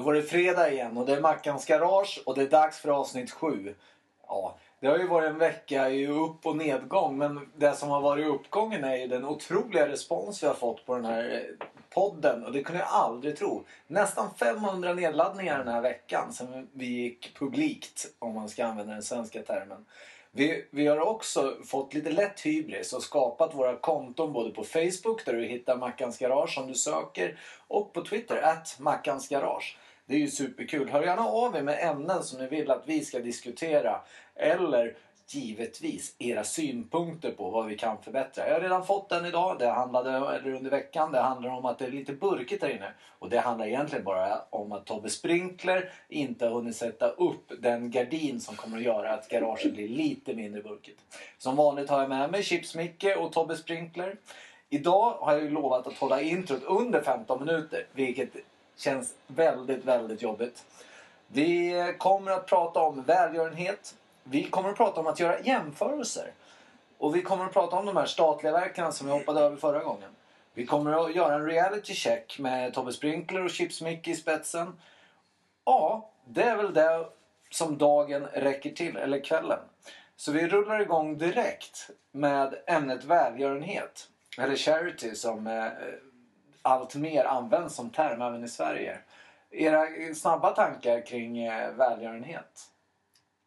[0.00, 2.88] Då var det fredag igen och det är Mackans Garage och det är dags för
[2.88, 3.74] avsnitt 7.
[4.28, 8.00] Ja, det har ju varit en vecka i upp och nedgång men det som har
[8.00, 11.50] varit uppgången är ju den otroliga respons vi har fått på den här
[11.90, 13.64] podden och det kunde jag aldrig tro.
[13.86, 19.02] Nästan 500 nedladdningar den här veckan sen vi gick publikt om man ska använda den
[19.02, 19.86] svenska termen.
[20.32, 25.24] Vi, vi har också fått lite lätt hybris och skapat våra konton både på Facebook
[25.24, 27.38] där du hittar Mackans Garage om du söker
[27.68, 29.76] och på Twitter, att Mackans Garage.
[30.10, 30.88] Det är ju superkul.
[30.88, 34.00] Hör gärna av er med ämnen som ni vill att vi ska diskutera
[34.34, 38.46] eller givetvis era synpunkter på vad vi kan förbättra.
[38.46, 39.58] Jag har redan fått den idag.
[39.58, 41.12] Det handlade, eller under veckan.
[41.12, 42.92] Det handlar om att det är lite burkigt där inne.
[43.18, 47.90] Och det handlar egentligen bara om att Tobbe Sprinkler inte har hunnit sätta upp den
[47.90, 51.00] gardin som kommer att göra att garaget blir lite mindre burkigt.
[51.38, 54.16] Som vanligt har jag med mig Chips Micke och Tobbe Sprinkler.
[54.70, 57.86] Idag har jag ju lovat att hålla introt under 15 minuter.
[57.92, 58.36] Vilket
[58.80, 60.64] känns väldigt, väldigt jobbigt.
[61.26, 66.32] Vi kommer att prata om välgörenhet, vi kommer att prata om att göra jämförelser.
[66.98, 69.82] Och vi kommer att prata om de här statliga verken som vi hoppade över förra
[69.82, 70.10] gången.
[70.54, 74.80] Vi kommer att göra en reality check med Tobbe Sprinkler och Chips Mick i spetsen.
[75.64, 77.06] Ja, det är väl det
[77.50, 79.58] som dagen räcker till, eller kvällen.
[80.16, 84.08] Så vi rullar igång direkt med ämnet välgörenhet.
[84.38, 85.66] Eller charity som eh,
[86.62, 88.98] allt mer används som term även i Sverige.
[89.50, 92.70] Era snabba tankar kring eh, välgörenhet?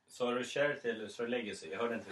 [0.07, 1.69] Sa du charity eller sa du legacy?
[1.71, 2.11] Jag hörde inte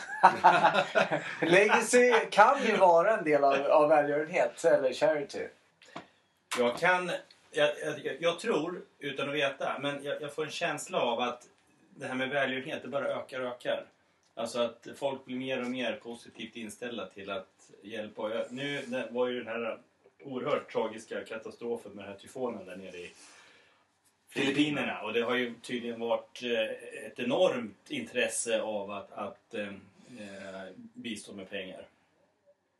[1.46, 5.48] Legacy kan ju vara en del av, av välgörenhet eller charity.
[6.58, 7.12] Jag kan...
[7.54, 11.48] Jag, jag, jag tror, utan att veta, men jag, jag, får en känsla av att
[11.90, 13.86] det här med välgörenhet det bara ökar och ökar.
[14.36, 18.30] Alltså att folk blir mer och mer positivt inställda till att hjälpa.
[18.30, 19.80] Jag, nu var ju den här
[20.24, 23.14] oerhört tragiska katastrofen med den här tyfonen där nere i
[24.30, 25.02] Filippinerna.
[25.02, 30.72] Och det har ju tydligen varit eh, ett enormt intresse av att, att eh, eh,
[30.76, 31.88] bistå med pengar.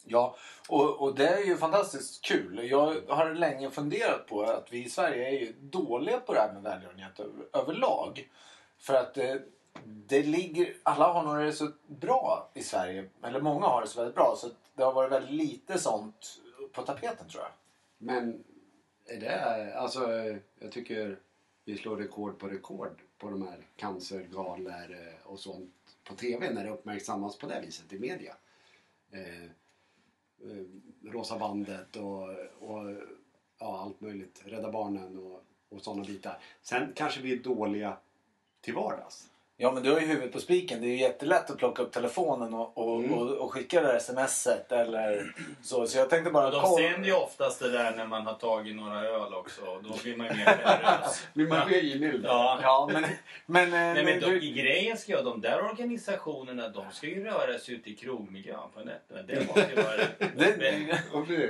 [0.04, 0.36] Ja,
[0.70, 2.70] och, och det är ju fantastiskt kul.
[2.70, 6.54] Jag har länge funderat på att vi i Sverige är ju dåliga på det här
[6.54, 8.30] med välgörenhet över, överlag.
[8.80, 9.36] För att eh,
[9.84, 14.00] det ligger, alla har nog det så bra i Sverige, eller många har det så
[14.00, 14.36] väldigt bra.
[14.38, 16.41] Så det har varit väldigt lite sånt
[16.74, 17.52] på tapeten tror jag.
[17.98, 18.44] Men
[19.06, 20.12] är det, alltså
[20.60, 21.20] jag tycker
[21.66, 25.74] vi slår rekord på rekord på de här cancergalor eh, och sånt
[26.04, 28.36] på TV när det uppmärksammas på det viset i media.
[29.12, 30.66] Eh, eh,
[31.04, 32.96] Rosa bandet och, och
[33.60, 34.42] ja, allt möjligt.
[34.46, 36.42] Rädda Barnen och, och sådana bitar.
[36.62, 37.98] Sen kanske vi är dåliga
[38.62, 39.31] till vardags.
[39.64, 40.82] Ja men du har ju huvudet på spiken.
[40.82, 43.14] Det är ju jättelätt att plocka upp telefonen och, och, mm.
[43.14, 45.88] och, och skicka det där smset eller så.
[45.88, 46.50] Så jag tänkte bara...
[46.50, 49.62] de sänder ju oftast det där när man har tagit några öl också.
[49.84, 51.28] Då blir man ju mer generös.
[51.34, 52.26] blir man mer givmild?
[52.26, 52.60] Ja.
[52.62, 53.06] ja men...
[53.46, 57.24] men, eh, Nej, men de, i grejen ska jag, de där organisationerna de ska ju
[57.24, 59.22] röra sig ute i krogmiljön på nätterna.
[59.22, 59.98] Det måste ju vara...
[60.38, 60.68] det,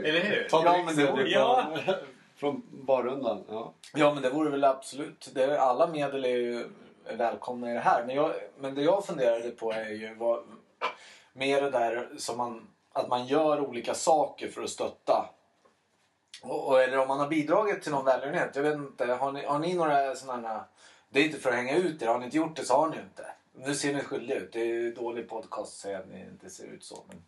[0.07, 0.47] eller hur?
[0.51, 1.77] Ja, men det, ja.
[2.35, 3.43] Från barrundan.
[3.49, 3.73] Ja.
[3.93, 5.29] ja men det vore väl absolut.
[5.33, 6.65] Det, alla medel är ju
[7.11, 8.05] är välkomna i det här.
[8.05, 10.43] Men, jag, men det jag funderade på är ju vad,
[11.33, 15.29] mer det där som man, att man gör olika saker för att stötta.
[16.43, 18.55] Och, och, eller om man har bidragit till någon välgörenhet.
[18.55, 20.65] Jag vet inte, har ni, har ni några sådana
[21.09, 22.07] Det är inte för att hänga ut er.
[22.07, 23.25] Har ni inte gjort det så har ni inte.
[23.53, 24.53] Nu ser ni skyldiga ut.
[24.53, 27.03] Det är ju dålig podcast att säga att ni inte ser ut så.
[27.07, 27.23] Men...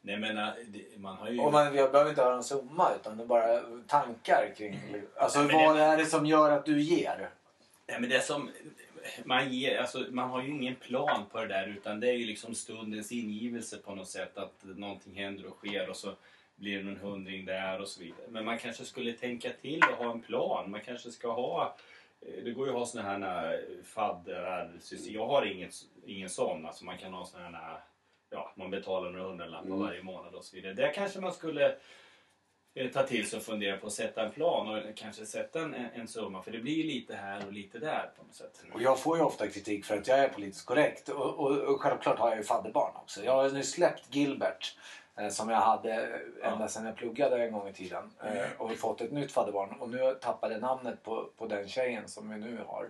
[0.00, 0.52] Nej men äh,
[0.96, 1.40] man har ju...
[1.40, 4.80] Och man, jag behöver inte höra en summa utan det är bara tankar kring...
[5.16, 5.82] Alltså vad det...
[5.82, 7.30] är det som gör att du ger?
[7.86, 8.50] Nej, men det som
[9.24, 12.26] man, ger, alltså, man har ju ingen plan på det där utan det är ju
[12.26, 16.14] liksom stundens ingivelse på något sätt att någonting händer och sker och så
[16.56, 18.26] blir det någon hundring där och så vidare.
[18.28, 20.70] Men man kanske skulle tänka till och ha en plan.
[20.70, 21.76] Man kanske ska ha
[22.44, 24.72] det går ju att ha såna här faddrar.
[25.06, 25.74] Jag har inget,
[26.06, 26.66] ingen sån.
[26.66, 27.80] Alltså man kan ha såna här,
[28.30, 29.78] ja, man betalar några hundralappar mm.
[29.78, 30.74] varje månad och så vidare.
[30.74, 31.78] Där kanske man skulle Eh,
[32.92, 36.08] ta till sig och fundera på att sätta en plan och kanske sätta en, en
[36.08, 36.42] summa.
[36.42, 38.62] För det blir lite här och lite där på något sätt.
[38.72, 41.08] Och jag får ju ofta kritik för att jag är politiskt korrekt.
[41.08, 43.24] Och, och, och självklart har jag ju fadderbarn också.
[43.24, 44.76] Jag har nu släppt Gilbert
[45.16, 48.10] eh, som jag hade ända sedan jag pluggade en gång i tiden.
[48.24, 49.70] Eh, och fått ett nytt fadderbarn.
[49.80, 52.88] Och nu tappade jag namnet på, på den tjejen som vi nu har eh,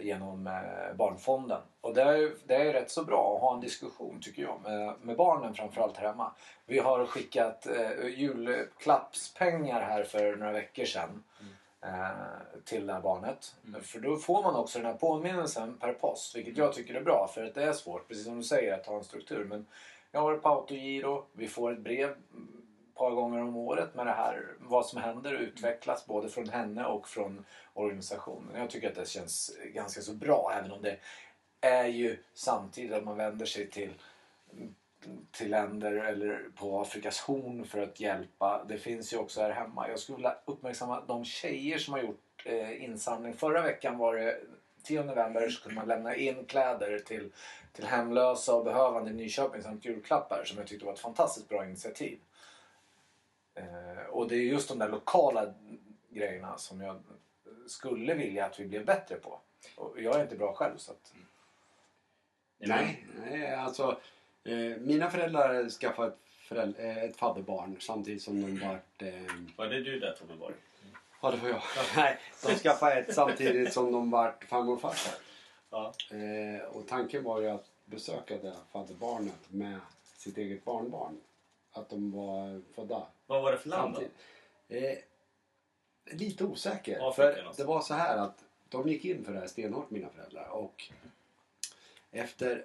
[0.00, 1.60] genom eh, Barnfonden.
[1.80, 4.94] Och det är, det är rätt så bra att ha en diskussion tycker jag med,
[5.02, 6.32] med barnen framförallt här hemma.
[6.66, 11.24] Vi har skickat eh, julklappspengar här för några veckor sedan.
[11.40, 11.52] Mm.
[11.82, 12.10] Eh,
[12.64, 13.54] till det här barnet.
[13.66, 13.80] Mm.
[13.80, 16.36] För då får man också den här påminnelsen per post.
[16.36, 18.86] Vilket jag tycker är bra för att det är svårt, precis som du säger, att
[18.86, 19.44] ha en struktur.
[19.44, 19.66] Men
[20.12, 22.14] jag har ett på autogiro, vi får ett brev
[23.00, 24.46] par gånger om året med det här.
[24.58, 27.44] Vad som händer och utvecklas både från henne och från
[27.74, 28.60] organisationen.
[28.60, 30.96] Jag tycker att det känns ganska så bra även om det
[31.60, 33.94] är ju samtidigt att man vänder sig till
[35.30, 38.64] till länder eller på Afrikas horn för att hjälpa.
[38.68, 39.88] Det finns ju också här hemma.
[39.88, 43.34] Jag skulle vilja uppmärksamma de tjejer som har gjort eh, insamling.
[43.34, 44.40] Förra veckan var det
[44.82, 47.32] 10 november så kunde man lämna in kläder till,
[47.72, 51.64] till hemlösa och behövande i Nyköping samt julklappar som jag tyckte var ett fantastiskt bra
[51.64, 52.18] initiativ.
[53.54, 55.54] Eh, och det är just de där lokala
[56.10, 57.02] grejerna som jag
[57.66, 59.40] skulle vilja att vi blev bättre på.
[59.76, 61.12] Och jag är inte bra själv så att...
[62.58, 64.00] Nej, nej alltså
[64.44, 66.18] Eh, mina föräldrar skaffade ett,
[66.48, 69.02] föräldrar, eh, ett fadderbarn samtidigt som de vart...
[69.02, 69.12] Eh,
[69.56, 70.54] var det du där Tobbe Borg?
[71.22, 71.62] Ja, det var jag.
[71.96, 75.14] Nej, de skaffade ett samtidigt som de vart farmor och farfar.
[75.70, 75.92] Ja.
[76.10, 79.80] Eh, och tanken var ju att besöka det fadderbarnet med
[80.16, 81.20] sitt eget barnbarn.
[81.72, 84.76] Att de var födda Vad var det för land då?
[84.76, 84.98] Eh,
[86.04, 87.08] lite osäker.
[87.08, 90.08] Afrika, för det var så här att de gick in för det här stenhårt mina
[90.08, 90.48] föräldrar.
[90.48, 90.90] Och
[92.10, 92.64] efter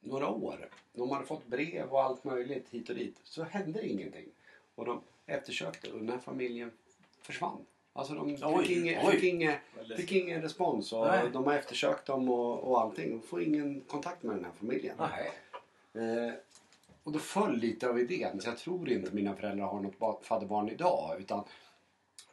[0.00, 0.68] några år.
[0.92, 3.20] De hade fått brev och allt möjligt hit och dit.
[3.24, 4.28] Så hände ingenting.
[4.74, 6.70] Och de eftersökte och den här familjen
[7.22, 7.66] försvann.
[7.92, 9.12] Alltså de fick, oj, ingen, oj.
[9.12, 9.58] Fick, ingen,
[9.96, 11.30] fick ingen respons och Nej.
[11.32, 13.10] de har eftersökt dem och, och allting.
[13.10, 15.00] De får ingen kontakt med den här familjen.
[15.00, 16.34] Eh,
[17.10, 18.40] och då föll lite av idén.
[18.40, 21.16] Så jag tror inte mina föräldrar har något fadderbarn idag.
[21.18, 21.44] Utan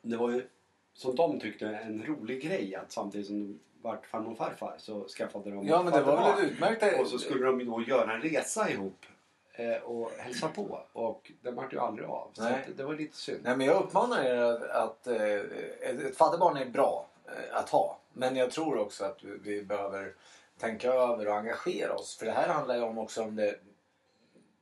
[0.02, 0.48] det var ju
[0.94, 5.52] som de tyckte en rolig grej att samtidigt som vart farmor och farfar så skaffade
[5.52, 7.00] de Ja men det var väl utmärkt.
[7.00, 9.06] Och så skulle de då göra en resa ihop
[9.54, 10.80] eh, och hälsa på.
[10.94, 12.30] Och den vart ju aldrig av.
[12.34, 12.44] Så
[12.76, 13.40] det var lite synd.
[13.44, 18.00] Nej men jag uppmanar er att, att eh, ett fadderbarn är bra eh, att ha.
[18.14, 20.14] Men jag tror också att vi behöver
[20.60, 22.18] tänka över och engagera oss.
[22.18, 23.56] För det här handlar ju om också om det,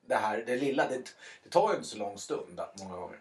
[0.08, 0.88] det här, det lilla.
[0.88, 3.20] Det, det tar ju inte så lång stund många gånger.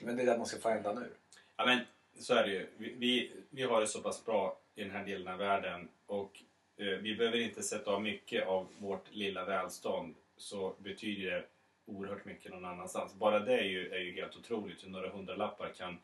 [0.00, 1.10] Men det är det man ska få ända nu.
[1.56, 1.80] Ja men
[2.18, 2.66] så är det ju.
[2.76, 6.42] Vi, vi, vi har det så pass bra i den här delen av världen och
[6.76, 11.44] eh, vi behöver inte sätta av mycket av vårt lilla välstånd så betyder det
[11.84, 13.14] oerhört mycket någon annanstans.
[13.14, 15.98] Bara det är ju, är ju helt otroligt hur några hundralappar kan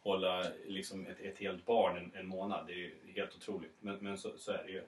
[0.00, 2.66] hålla liksom ett, ett helt barn en, en månad.
[2.66, 3.72] Det är ju helt otroligt.
[3.80, 4.82] Men, men så, så är det ju.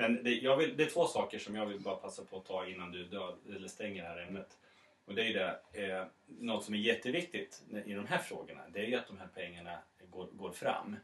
[0.00, 2.44] Men det, jag vill, det är två saker som jag vill bara passa på att
[2.44, 4.56] ta innan du död, eller stänger det här ämnet.
[5.04, 5.34] Och det är
[5.72, 8.60] det, eh, något som är jätteviktigt i de här frågorna.
[8.72, 9.78] Det är ju att de här pengarna
[10.10, 10.96] går, går fram.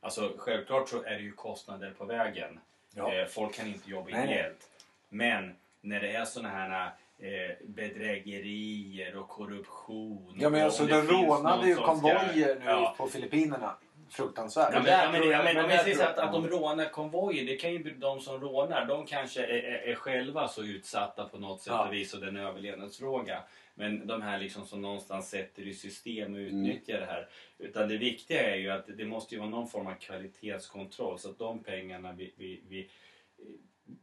[0.00, 2.60] Alltså självklart så är det ju kostnader på vägen.
[2.94, 3.14] Ja.
[3.14, 4.70] Eh, folk kan inte jobba ideellt.
[5.08, 10.36] Men när det är sådana här eh, bedrägerier och korruption.
[10.40, 12.94] Ja men alltså de rånade ju konvojer nu ja.
[12.98, 13.76] på Filippinerna.
[14.10, 14.70] Fruktansvärt.
[14.72, 17.72] Ja, men, ja, men, ja, men, men, men att, att de rånar konvojer, det kan
[17.72, 21.72] ju de som rånar, de kanske är, är, är själva så utsatta på något sätt
[21.72, 21.86] ja.
[21.86, 23.42] och vis och det är en överlevnadsfråga.
[23.74, 27.06] Men de här liksom som någonstans sätter i system och utnyttjar mm.
[27.06, 27.28] det här.
[27.58, 31.30] Utan det viktiga är ju att det måste ju vara någon form av kvalitetskontroll så
[31.30, 32.90] att de pengarna vi, vi, vi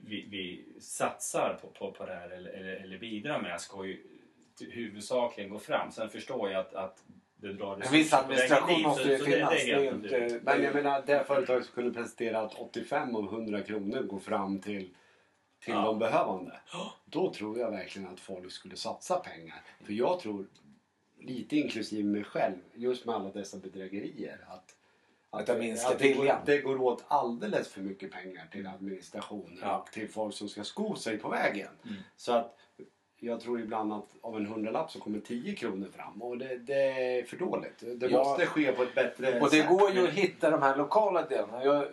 [0.06, 4.04] vi, vi, satsar på, på, på det här eller, eller, eller bidrar med ska ju
[4.60, 5.92] huvudsakligen gå fram.
[5.92, 7.04] Sen förstår jag att, att
[7.48, 9.50] det drar En viss administration måste ju finnas.
[9.50, 14.02] Det, det inte, men jag menar det företaget skulle presentera att 85 av 100 kronor
[14.02, 14.90] går fram till
[15.66, 15.82] till ja.
[15.82, 16.60] de behövande.
[17.06, 19.64] Då tror jag verkligen att folk skulle satsa pengar.
[19.84, 20.48] För jag tror,
[21.20, 24.46] lite inklusive mig själv, just med alla dessa bedrägerier.
[24.48, 24.76] Att,
[25.30, 29.60] att, att, det, att det, går, det går åt alldeles för mycket pengar till administrationen
[29.62, 29.78] ja.
[29.78, 31.70] och till folk som ska sko sig på vägen.
[31.84, 31.96] Mm.
[32.16, 32.58] Så att
[33.26, 37.18] jag tror ibland att av en hundralapp så kommer 10 kronor fram och det, det
[37.20, 37.84] är för dåligt.
[38.00, 38.18] Det ja.
[38.18, 39.44] måste ske på ett bättre sätt.
[39.44, 41.64] Och det går ju att hitta de här lokala delarna.
[41.64, 41.88] Jag,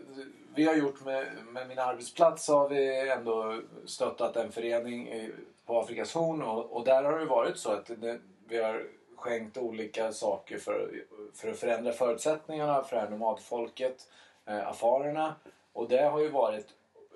[0.54, 5.30] vi har gjort med, med min arbetsplats så har vi ändå stöttat en förening
[5.66, 8.86] på Afrikas horn och, och där har det varit så att det, vi har
[9.16, 14.08] skänkt olika saker för, för att förändra förutsättningarna för det här nomadfolket,
[14.46, 15.34] eh, afarerna.
[15.72, 16.66] Och det har ju varit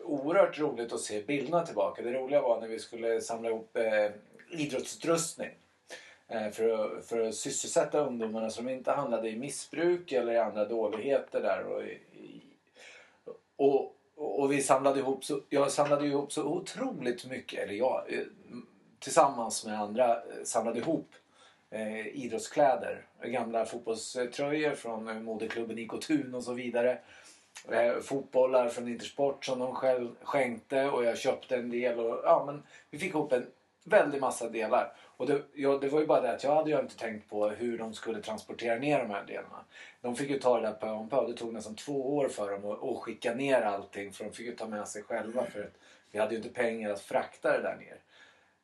[0.07, 2.03] oerhört roligt att se bilderna tillbaka.
[2.03, 4.11] Det roliga var när vi skulle samla ihop eh,
[4.51, 5.51] idrottsutrustning
[6.29, 10.39] eh, för, att, för att sysselsätta ungdomarna så de inte handlade i missbruk eller i
[10.39, 11.65] andra dåligheter där.
[11.65, 11.83] Och,
[13.57, 18.25] och, och vi samlade ihop så, jag samlade ihop så otroligt mycket, eller jag eh,
[18.99, 21.09] tillsammans med andra eh, samlade ihop
[21.71, 23.07] eh, idrottskläder.
[23.23, 26.99] Gamla fotbollströjor från eh, moderklubben IK Thun och så vidare.
[27.69, 31.99] Eh, fotbollar från Intersport som de själv skänkte och jag köpte en del.
[31.99, 33.47] Och, ja, men vi fick ihop en
[33.85, 34.93] väldig massa delar.
[35.17, 37.49] Och det, ja, det var ju bara det att jag hade ju inte tänkt på
[37.49, 39.65] hur de skulle transportera ner de här delarna.
[40.01, 41.27] De fick ju ta det där på om på.
[41.27, 44.47] Det tog nästan två år för dem att, att skicka ner allting för de fick
[44.47, 45.75] ju ta med sig själva för att
[46.11, 48.01] vi hade ju inte pengar att frakta det där ner.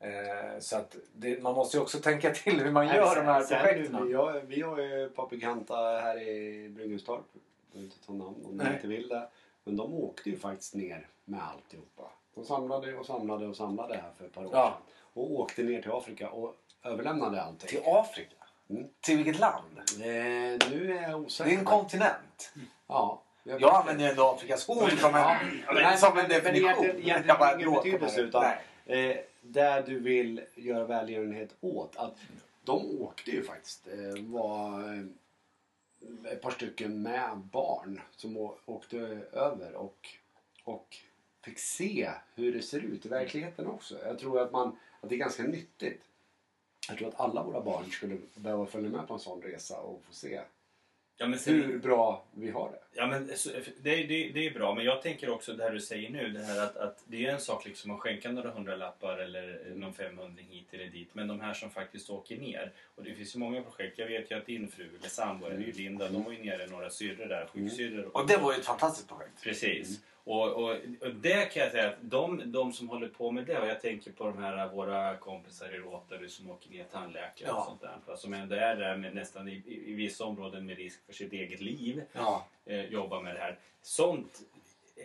[0.02, 3.42] Eh, så att det, man måste ju också tänka till hur man gör de här
[3.42, 4.06] Sen- projekten.
[4.46, 7.24] Vi har, ju bekanta här i Bryngeldstorp.
[7.72, 8.74] Jag behöver inte ta namn om Nej.
[8.74, 9.28] inte vill det.
[9.64, 12.02] Men de åkte ju faktiskt ner med alltihopa.
[12.34, 14.64] De samlade och samlade och samlade här för ett par år Ja.
[14.70, 14.82] sedan.
[15.14, 17.68] Och åkte ner till Afrika och överlämnade allting.
[17.68, 18.34] Till Afrika?
[18.70, 18.86] Mm.
[19.00, 19.78] Till vilket land?
[19.78, 21.50] Eh, nu är jag Det osäker.
[21.54, 22.52] är en kontinent.
[22.86, 23.22] Ja.
[23.44, 25.36] Jag använder ju ändå Afrikas horn som en,
[25.74, 27.00] Nej, som en definition.
[27.02, 28.28] Jag bara har ingen betydelse, det.
[28.28, 28.44] utan-.
[28.86, 31.96] Eh, där du vill göra välgörenhet åt.
[31.96, 32.14] Att
[32.64, 33.86] de åkte ju faktiskt.
[33.88, 35.04] Eh, var eh,
[36.24, 38.98] ett par stycken med barn som åkte
[39.32, 40.08] över och,
[40.64, 40.96] och
[41.44, 43.98] fick se hur det ser ut i verkligheten också.
[44.04, 46.02] Jag tror att, man, att det är ganska nyttigt.
[46.88, 50.02] Jag tror att alla våra barn skulle behöva följa med på en sån resa och
[50.04, 50.40] få se
[51.22, 52.78] Ja, men sen, hur bra vi har det.
[52.94, 53.26] Ja, men
[53.82, 56.28] det, det, det är bra, men jag tänker också det här du säger nu.
[56.28, 59.94] Det här att, att det är en sak liksom att skänka några hundralappar eller någon
[59.94, 61.08] 500 hit eller dit.
[61.12, 62.72] Men de här som faktiskt åker ner.
[62.94, 63.98] Och det finns ju många projekt.
[63.98, 65.72] Jag vet ju att din fru eller sambo, mm.
[65.74, 68.16] Linda, de var ju nere några syrror där, sjuksyrror.
[68.16, 69.42] Och det var ju ett fantastiskt projekt.
[69.42, 70.00] Precis.
[70.24, 73.58] Och, och, och det kan jag säga att de, de som håller på med det,
[73.60, 77.56] och jag tänker på de här våra kompisar i Rotary som åker ner tandläkare och
[77.58, 77.64] Ja.
[77.68, 78.16] sånt där.
[78.16, 81.60] Som ändå är där med nästan i, i, vissa områden med risk för sitt eget
[81.60, 82.46] liv Ja.
[82.66, 83.58] eh, jobba med det här.
[83.82, 84.40] Sånt,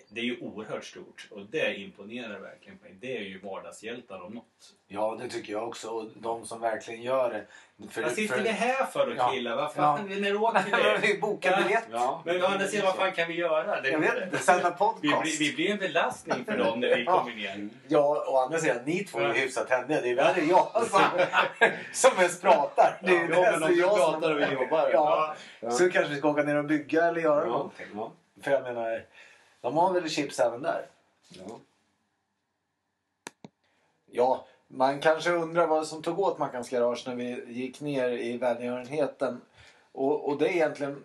[0.09, 2.95] det är ju oerhört stort och det imponerar verkligen på mig.
[3.01, 4.45] Det är ju vardagshjältar om något.
[4.87, 5.87] ja, det tycker jag också.
[5.89, 7.45] Och de som verkligen gör det.
[7.91, 9.23] För, Vad sitter ni här för Ja.
[9.27, 9.55] då killar?
[9.55, 9.69] Vad Ja.
[9.69, 10.63] fan, när du åker
[11.01, 11.07] det?
[11.07, 11.57] vi bokar Ja.
[11.63, 11.83] biljett.
[11.91, 12.21] Ja.
[12.25, 13.81] Men å andra sidan, vad fan kan vi göra?
[13.81, 14.37] Det, Jag vet inte.
[14.37, 15.21] Sända vi, podcast.
[15.21, 17.19] blir, vi blir en belastning för dem när vi Ja.
[17.19, 17.69] kommer ner.
[17.87, 19.31] Ja, å andra sidan, ni två är Ja.
[19.33, 20.01] hyfsat händiga.
[20.01, 21.01] Det är värre jag som,
[21.93, 22.97] som mest pratar.
[23.03, 24.89] Det är Ja, men om du jag pratar och vi jobbar.
[24.93, 25.35] Ja.
[25.59, 25.71] Ja.
[25.71, 27.49] Så kanske vi ska åka ner och bygga eller göra Ja.
[27.51, 27.85] någonting.
[27.95, 28.11] Ja.
[28.43, 29.03] För jag menar,
[29.61, 30.87] de har väl chips även där?
[31.29, 31.59] Ja.
[34.11, 38.37] Ja, man kanske undrar vad som tog åt Mackans Garage när vi gick ner i
[38.37, 39.41] välgörenheten.
[39.91, 41.03] Och, och det är egentligen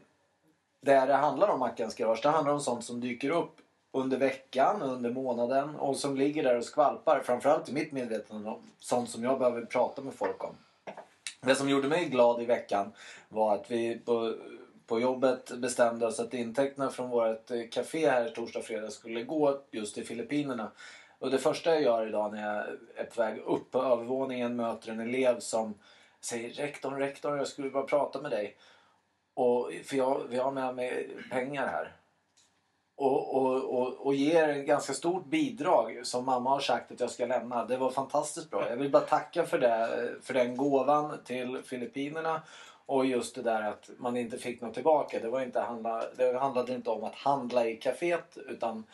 [0.80, 2.22] det det handlar om Mackans Garage.
[2.22, 3.56] Det handlar om sånt som dyker upp
[3.92, 7.22] under veckan, under månaden och som ligger där och skvalpar.
[7.24, 10.54] Framförallt i mitt medvetande om sånt som jag behöver prata med folk om.
[11.40, 12.92] Det som gjorde mig glad i veckan
[13.28, 14.34] var att vi på,
[14.86, 19.22] på jobbet bestämde oss att intäkterna från vårt eh, café här torsdag och fredag skulle
[19.22, 20.70] gå just till Filippinerna.
[21.18, 24.92] Och det första jag gör idag när jag är på väg upp på övervåningen möter
[24.92, 25.74] en elev som
[26.20, 28.56] säger rektorn, rektorn, jag skulle bara prata med dig.
[29.34, 31.96] Och, för jag, vi har med mig pengar här.
[32.96, 37.10] Och, och, och, och ger ett ganska stort bidrag som mamma har sagt att jag
[37.10, 37.64] ska lämna.
[37.64, 38.68] Det var fantastiskt bra.
[38.68, 42.42] Jag vill bara tacka för, det, för den gåvan till Filippinerna.
[42.86, 45.18] Och just det där att man inte fick något tillbaka.
[45.20, 48.84] Det, var inte handla, det handlade inte om att handla i kaféet utan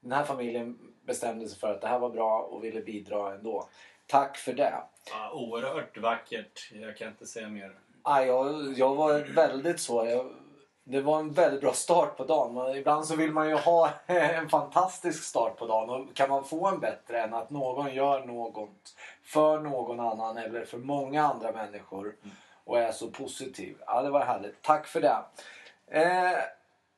[0.00, 3.68] den här familjen bestämde sig för att det här var bra och ville bidra ändå.
[4.06, 4.74] Tack för det.
[5.10, 6.72] Ja, oerhört vackert.
[6.72, 7.74] Jag kan inte säga mer.
[8.04, 10.06] Ja, jag, jag var väldigt så.
[10.06, 10.32] Jag,
[10.84, 12.76] det var en väldigt bra start på dagen.
[12.76, 15.90] Ibland så vill man ju ha en fantastisk start på dagen.
[15.90, 20.64] Och kan man få en bättre än att någon gör något för någon annan eller
[20.64, 22.14] för många andra människor
[22.64, 23.76] och är så positiv.
[23.86, 24.62] Ja, det var härligt.
[24.62, 25.16] Tack för det.
[25.86, 26.38] Eh,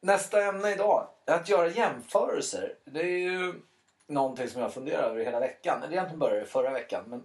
[0.01, 1.07] nästa ämne idag.
[1.27, 2.75] Att göra jämförelser.
[2.85, 3.55] Det är ju
[4.07, 5.83] någonting som jag funderar över hela veckan.
[5.83, 7.05] Eller egentligen började det förra veckan.
[7.07, 7.23] Men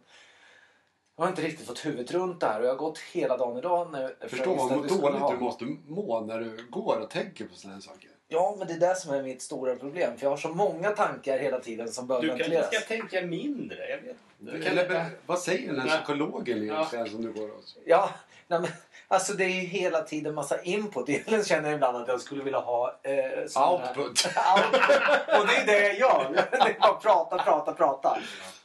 [1.18, 3.58] jag har inte riktigt fått huvudet runt det här och jag har gått hela dagen
[3.58, 3.92] idag.
[3.92, 4.92] När, jag visste vad dåligt
[5.22, 8.10] ha- du måste må när du går och tänker på sådana här saker.
[8.32, 10.18] Ja, men det är det som är mitt stora problem.
[10.18, 12.76] För jag har så många tankar hela tiden som behöver Du kanske ventileras.
[12.86, 13.90] ska tänka mindre.
[13.90, 14.70] Jag vet inte.
[14.70, 15.98] Eller be- vad säger den här Ja.
[15.98, 17.78] psykologen egentligen som du går hos?
[17.86, 18.10] Ja,
[18.50, 18.70] nej, men,
[19.08, 21.10] alltså det är ju hela tiden massa input.
[21.10, 23.00] Egentligen känner jag ibland att jag skulle vilja ha...
[23.04, 23.96] Eh, Output.
[24.56, 25.40] Output.
[25.40, 26.34] Och det är det jag gör.
[26.52, 28.20] Det är bara prata, prata, prata.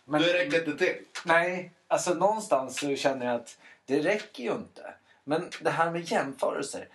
[0.05, 0.97] Men, Det räcker inte till.
[1.25, 4.95] Nej, alltså någonstans så känner jag att det räcker ju inte.
[5.25, 6.89] Men det här med jämförelser.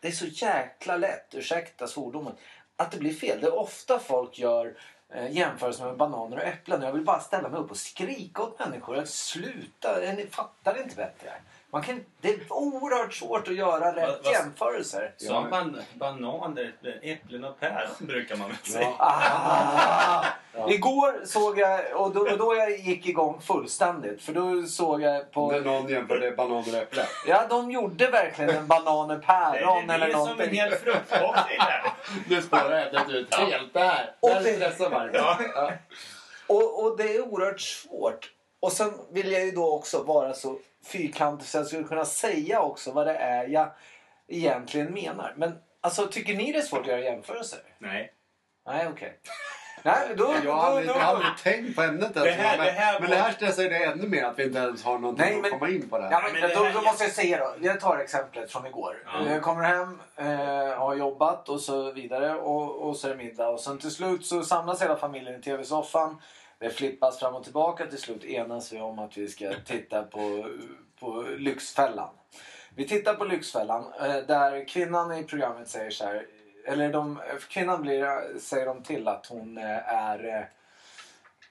[0.00, 2.32] Det är så jäkla lätt, ursäkta svordomen,
[2.76, 3.40] att det blir fel.
[3.40, 4.74] Det är ofta folk gör
[5.14, 6.82] eh, jämförelser med bananer och äpplen.
[6.82, 10.96] Jag vill bara ställa mig upp och skrika åt människor att sluta, ni fattar inte
[10.96, 11.32] bättre.
[11.70, 15.14] Man kan, det är oerhört svårt att göra rätt vad- jämförelser.
[15.16, 18.88] Sa man bananer, äpplen och päron brukar man väl säga.
[18.98, 20.24] Ah!
[20.58, 20.70] Ja.
[20.70, 24.22] Igår såg jag, och då, och då jag gick igång fullständigt.
[24.22, 25.52] För då såg jag på...
[25.52, 27.06] När någon jämförde bananer och äpplen.
[27.26, 30.60] Ja, de gjorde verkligen en banan och Det päron är eller det som en någonting.
[30.60, 31.92] hel fruktcocktail här.
[32.28, 34.14] Nu spårar äpplet ut helt där.
[34.20, 35.10] Och Där det- stressar man.
[35.12, 35.38] Ja.
[35.54, 35.72] Ja.
[36.46, 38.30] Och, och det är oerhört svårt.
[38.60, 42.60] Och sen vill jag ju då också vara så fyrkantig så jag skulle kunna säga
[42.60, 43.68] också vad det är jag
[44.28, 45.34] egentligen menar.
[45.36, 47.58] Men alltså, tycker ni det är svårt att göra jämförelser?
[47.78, 48.12] Nej.
[48.66, 49.18] Nej, okej.
[49.82, 50.34] Nej, men då...
[50.44, 52.22] Jag har aldrig, då, jag har då, aldrig tänkt på ämnet ens.
[52.24, 54.44] Det här- men, det här men det här stressar ju det ännu mer att vi
[54.44, 56.10] inte ens har någonting Nej, men- att komma in på det här.
[56.10, 57.54] Ja, men, men det då, här- då måste jag säga då.
[57.66, 58.96] Jag tar exemplet från igår.
[59.06, 59.32] Ja.
[59.32, 63.48] Jag kommer hem, eh, har jobbat och så vidare och, och så är det middag.
[63.48, 66.22] Och sen till slut så samlas hela familjen i tv-soffan.
[66.58, 67.86] Det flippas fram och tillbaka.
[67.86, 70.50] Till slut enas vi om att vi ska titta på,
[71.00, 72.14] på Lyxfällan.
[72.74, 76.26] Vi tittar på Lyxfällan eh, där kvinnan i programmet säger så här.
[76.66, 80.24] Eller de, kvinnan blir, säger de till att hon eh, är...
[80.24, 80.44] Eh,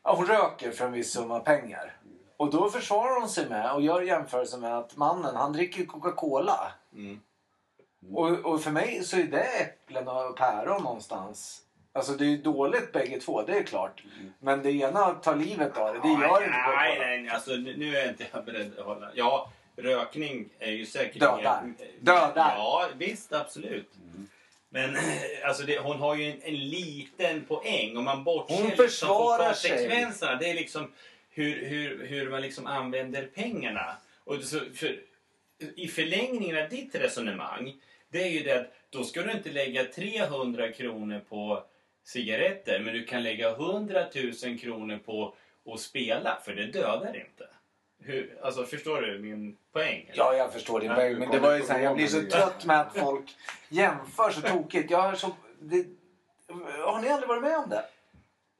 [0.03, 1.97] ja, hon röker för en viss summa pengar.
[2.37, 6.71] Och då försvarar hon sig med och gör jämförelse med att mannen han dricker Coca-Cola.
[6.93, 7.19] Mm.
[8.13, 11.64] Och, och för mig så är det äpplen och päron någonstans.
[11.95, 14.03] Alltså det är ju dåligt bägge två, det är klart.
[14.39, 18.09] Men det ena tar livet av det, det gör inte Nej, nej, alltså nu är
[18.09, 19.11] inte jag beredd att hålla...
[19.13, 21.19] Ja, rökning är ju säkert...
[21.19, 21.73] Dödar.
[21.99, 22.55] Dödar.
[22.57, 23.91] Ja, visst, absolut.
[24.69, 24.97] Men
[25.45, 27.97] alltså det, hon har ju en, en liten poäng.
[27.97, 29.71] Om man bortser Hon liksom försvarar sig.
[29.71, 30.35] konsekvenserna.
[30.35, 30.91] Det är liksom
[31.29, 33.95] hur, hur, hur man liksom använder pengarna.
[34.23, 34.99] Och så, för,
[35.75, 37.73] I förlängningen av ditt resonemang,
[38.09, 41.63] det är ju det att då ska du inte lägga 300 kronor på
[42.05, 44.05] cigaretter men du kan lägga 100
[44.43, 45.35] 000 kronor på
[45.73, 47.47] att spela för det dödar inte.
[47.99, 50.01] Hur, alltså förstår du min poäng?
[50.03, 50.17] eller?
[50.17, 51.19] Ja, jag förstår din poäng.
[51.19, 53.35] Men det var ju inte så här, jag blir så trött med att folk
[53.69, 54.91] jämför så tokigt.
[54.91, 55.35] Jag har så...
[55.59, 55.85] Det,
[56.83, 57.85] har ni aldrig varit med om det?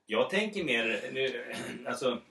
[0.05, 1.55] Jag tänker mer, nu,
[1.87, 2.21] alltså,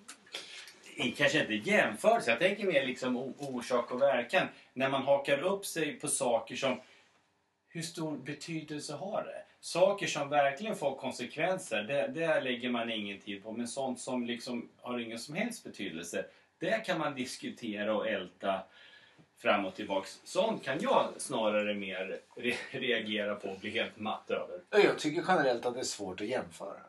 [1.17, 4.47] kanske inte jämförelse, jag tänker mer liksom orsak och verkan.
[4.73, 6.81] När man hakar upp sig på saker som,
[7.69, 9.54] hur stor betydelse har det?
[9.65, 13.53] Saker som verkligen får konsekvenser, det, det lägger man ingen tid på.
[13.53, 16.25] Men sånt som liksom har ingen som helst betydelse,
[16.59, 18.61] det kan man diskutera och älta
[19.39, 20.21] fram och tillbaks.
[20.25, 24.61] Sånt kan jag snarare mer re- reagera på och bli helt matt över.
[24.71, 26.81] Jag tycker generellt att det är svårt att jämföra.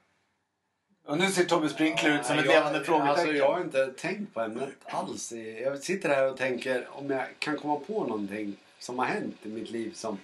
[1.05, 3.09] Och nu ser Tobbe Sprinkler ut som ett levande frågetecken.
[3.09, 5.31] Alltså jag har inte tänkt på ämnet alls.
[5.63, 9.47] Jag sitter här och tänker om jag kan komma på någonting som har hänt i
[9.49, 10.17] mitt liv som...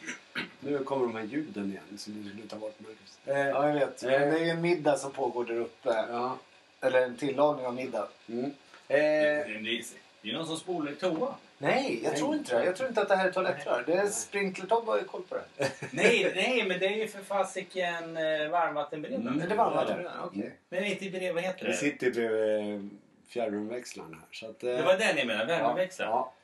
[0.60, 3.20] Nu kommer de här ljuden igen som du skulle ta bort Marcus.
[3.26, 4.04] Eh, ja, jag vet.
[4.04, 6.06] Men det är ju en middag som pågår där uppe.
[6.10, 6.38] Ja.
[6.82, 8.08] Eller en tillagning av middag.
[8.30, 8.46] Mm.
[8.46, 8.52] Eh,
[8.88, 9.84] Det är
[10.22, 11.36] det är någon som spolar i toa.
[11.58, 12.66] Nej, jag tror inte det.
[12.66, 13.84] Jag tror inte att det här är toalettrör.
[13.88, 15.70] Det är Sprinkler-Tobbe har ju koll på det.
[15.92, 19.28] Nej, nej, men det är ju för fasiken eh, varmvattenberedaren.
[19.28, 19.90] Mm, Är det varmt?
[20.04, 20.52] ja, Okej.
[20.70, 21.78] Nej, inte bered, vad heter Vi det?
[21.78, 22.82] sitter bredvid eh,
[23.28, 24.22] fjärrvärmeväxlaren här.
[24.32, 26.12] Så att, eh, Det var den jag menade, värmeväxlaren.
[26.12, 26.34] Ja, ja.
[26.34, 26.41] Mm,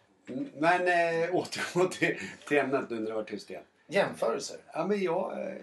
[0.58, 3.64] Men äh, återgå till, till ämnet nu när det var tyst igen.
[3.88, 4.58] Jämförelser.
[4.74, 5.56] Ja, men jag, eh,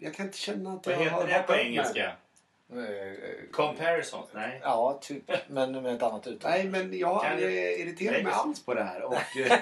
[0.00, 2.12] jag kan inte känna att Vad jag har heter det på hoppat engelska?
[2.72, 4.26] Eh, Comparisons?
[4.34, 4.60] Nej.
[4.62, 5.30] Ja, typ.
[5.48, 6.50] Men med ett annat uttal.
[6.50, 9.02] Nej, men jag har Kan aldrig irriterat mig alls på det här.
[9.02, 9.14] Och,
[9.50, 9.58] eh,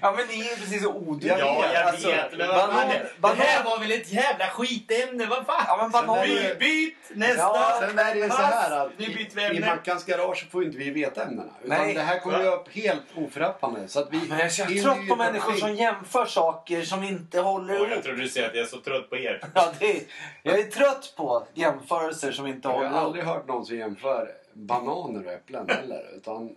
[0.00, 1.38] Ja, men ni är precis så odugliga.
[1.38, 2.32] Ja, jag Alltså, vet.
[2.38, 5.26] Men vad fan, banan, det, banan, här var väl ett jävla skitämne?
[5.26, 5.64] Vad fan?
[5.68, 7.38] Ja, men bananer- Byt, byt nästa!
[7.42, 9.60] Ja, Sen är det ju så här att vi i, i.
[9.60, 11.50] Mackans garage får inte vi veta ämnena.
[11.64, 11.94] Utan Nej.
[11.94, 13.88] det här kommer ju upp helt oförrappande.
[13.88, 16.82] Så att vi, Men jag är så vi trött ju på människor som jämför saker
[16.82, 18.04] som inte håller Åh, jag ihop.
[18.04, 19.40] tror du säger att jag är så trött på er.
[19.54, 20.02] Ja, det är,
[20.42, 23.06] jag är trött på jämförelser som inte Jag håller har ihop.
[23.06, 26.02] aldrig hört någon som jämför bananer och äpplen heller.
[26.16, 26.50] Utan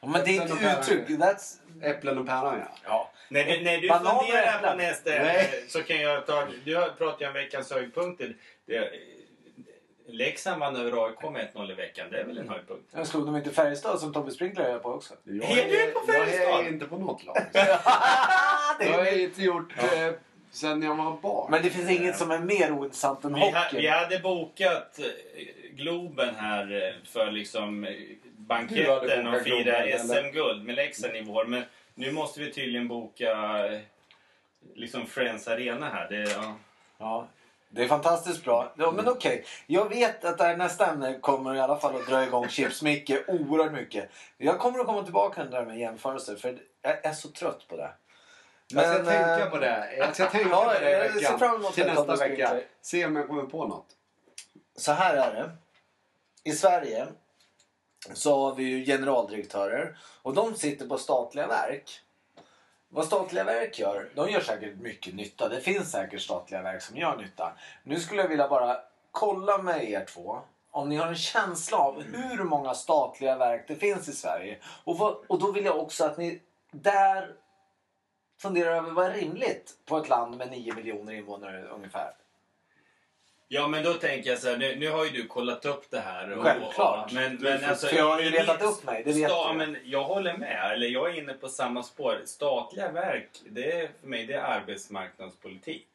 [0.00, 1.18] Ja, Men det är ett uttryck.
[1.18, 1.58] That's...
[1.82, 2.76] äpplen och päron ja.
[2.84, 3.10] Ja.
[3.28, 5.64] När du, när du funderar på nästa Nej.
[5.68, 6.46] så kan jag ta...
[6.64, 8.36] Du har pratat ju om veckans höjdpunkter.
[8.66, 8.90] Det,
[10.06, 12.06] Leksand vann över AIK med 1-0 i veckan.
[12.10, 12.84] Det är väl en höjdpunkt?
[12.94, 15.14] Jag slog dem inte Färjestad som Tobbe Sprinkler är på också.
[15.24, 16.60] Jag Är du på jag Färjestad?
[16.60, 17.36] är inte på något lag.
[17.52, 20.12] det Jag har inte gjort eh,
[20.50, 21.50] sen jag var barn.
[21.50, 23.76] Men det finns inget som är mer ointressant än Vi, ha, hockey.
[23.76, 25.04] vi hade bokat eh,
[25.76, 27.86] Globen här eh, för liksom
[28.52, 29.98] banketten och fira?
[29.98, 31.44] SM-guld med Leksand i vår.
[31.44, 31.62] Men
[31.94, 33.30] nu måste vi tydligen boka
[33.66, 33.80] eh,
[34.74, 36.08] liksom Friends Arena här.
[36.08, 36.54] Det, ja.
[36.98, 37.28] Ja,
[37.68, 38.72] det är fantastiskt bra.
[38.76, 39.44] Ja, men okej.
[39.66, 43.24] Jag vet att det här nästa ämne kommer i alla fall att dra igång Chips-Micke
[43.26, 44.10] oerhört mycket.
[44.36, 47.68] Jag kommer att komma tillbaka till det där med jämförelser för jag är så trött
[47.68, 47.90] på det.
[48.68, 49.96] jag ska Men, tänka eh, på det.
[49.98, 51.38] Jag ska tänka ja, på det i veckan.
[51.38, 52.60] fram emot till nästa vecka.
[52.82, 53.86] Se om jag kommer på något.
[54.76, 55.50] Så här är det.
[56.44, 57.06] I Sverige
[58.12, 62.00] så har vi ju generaldirektörer och de sitter på statliga verk.
[62.88, 65.48] Vad statliga verk gör, de gör säkert mycket nytta.
[65.48, 67.52] Det finns säkert statliga verk som gör nytta.
[67.84, 68.76] Nu skulle jag vilja bara
[69.10, 70.38] kolla med er två
[70.70, 74.58] om ni har en känsla av hur många statliga verk det finns i Sverige.
[74.84, 77.34] Och, vad, och då vill jag också att ni där
[78.38, 82.14] funderar över vad är rimligt på ett land med 9 miljoner invånare ungefär
[83.54, 84.56] ja, men då tänker jag så här.
[84.56, 86.30] Nu, nu har ju du kollat upp det här.
[86.38, 87.06] och- Självklart.
[87.06, 89.56] och- Men, men alltså, För jag har ju letat upp mig, det vet sta, jag.
[89.56, 90.72] men Jag håller med.
[90.72, 92.20] Eller jag är inne på samma spår.
[92.24, 95.86] Statliga verk, det är för mig det är arbetsmarknadspolitik.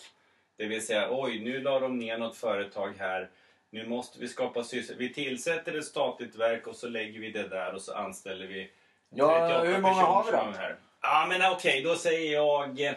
[0.57, 3.29] Det vill säga, oj, nu la de ner något företag här.
[3.69, 5.07] Nu måste vi skapa sysselsättning.
[5.07, 8.69] Vi tillsätter ett statligt verk och så lägger vi det där och så anställer vi
[9.09, 10.53] Ja, 38 hur många har vi då?
[11.01, 12.93] Ja, men okej, då säger jag...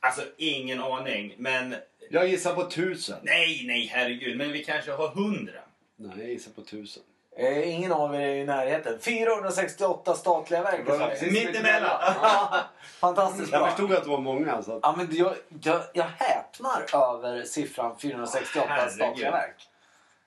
[0.00, 1.34] Alltså, ingen aning.
[1.38, 1.74] Men
[2.10, 3.18] Jag gissar på tusen.
[3.22, 4.36] nej, nej, herregud.
[4.36, 5.60] Men vi kanske har hundra.
[5.96, 7.02] Nej, jag gissar på tusen.
[7.38, 8.98] Eh, ingen av er är i närheten.
[9.00, 10.80] 468 statliga verk.
[10.86, 12.00] Det var precis Mittemellan.
[12.22, 12.60] Ja,
[13.00, 13.68] Fantastiskt Jag bra.
[13.70, 14.62] förstod att det var många.
[14.62, 14.78] Så att...
[14.82, 16.82] Ja, men jag, jag, jag häpnar
[17.14, 18.92] över siffran 468 Herregud.
[18.92, 19.56] statliga verk.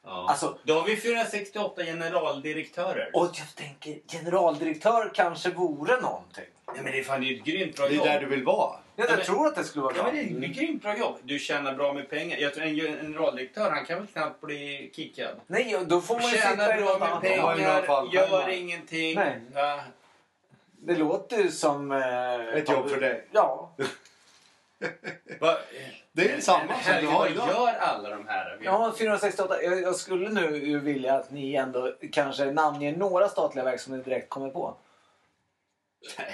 [0.05, 0.25] Ja.
[0.29, 3.09] Alltså- då har vi 468 generaldirektörer.
[3.13, 6.45] Och jag tänker, generaldirektör kanske vore någonting.
[6.73, 8.05] Nej, men det är fan det är ett grymt bra Det är jobb.
[8.05, 8.75] där du vill vara.
[8.99, 10.11] Ja, jag men- tror att det skulle vara Ja, bra.
[10.11, 11.15] men det är ett grymt bra jobb.
[11.23, 12.37] Du tjänar bra med pengar.
[12.37, 15.35] Jag tror en generaldirektör, han kan väl knappt bli kickad.
[15.47, 17.37] Nej, då får man ju sitta Tjänar i bra något med.
[17.37, 18.51] Ja, alla fall pengar, gör själva.
[18.53, 19.15] ingenting.
[19.15, 19.41] Nej.
[19.53, 19.79] Ja.
[20.81, 21.91] Det låter ju som...
[21.91, 23.27] Eh, Ett jobb för dig.
[23.31, 23.71] Ja.
[26.11, 27.47] Det är samma Men som du har Vad idag.
[27.49, 28.57] gör alla de här?
[28.61, 29.63] Ja, 468.
[29.63, 33.97] Jag, jag skulle nu ju vilja att ni ändå kanske namnger några statliga verk som
[33.97, 34.77] ni direkt kommer på.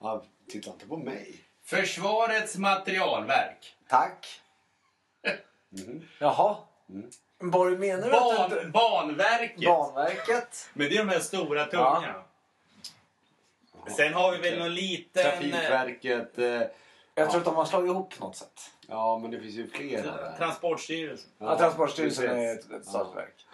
[0.00, 1.34] Ja, titta inte på mig.
[1.70, 3.74] Försvarets materialverk.
[3.88, 4.40] Tack.
[5.68, 6.02] Mhm.
[6.18, 6.56] Jaha.
[6.90, 7.10] Mm.
[7.38, 8.16] Vad menar du?
[8.16, 9.64] att du Ban, banverket.
[9.66, 10.70] Banverket?
[10.74, 12.14] Men det är de här stora tunga.
[13.96, 15.22] Sen har vi väl någon liten...
[15.22, 16.38] Trafikverket.
[16.38, 16.68] Eh, Jag
[17.14, 17.26] Ja.
[17.30, 18.70] tror att de har slagit ihop på något sätt.
[18.88, 20.34] ja, men det finns ju flera där.
[20.38, 21.30] Transportstyrelsen.
[21.38, 22.66] Ja, Transportstyrelsen precis.
[22.70, 23.46] är ett, ett statligt verk.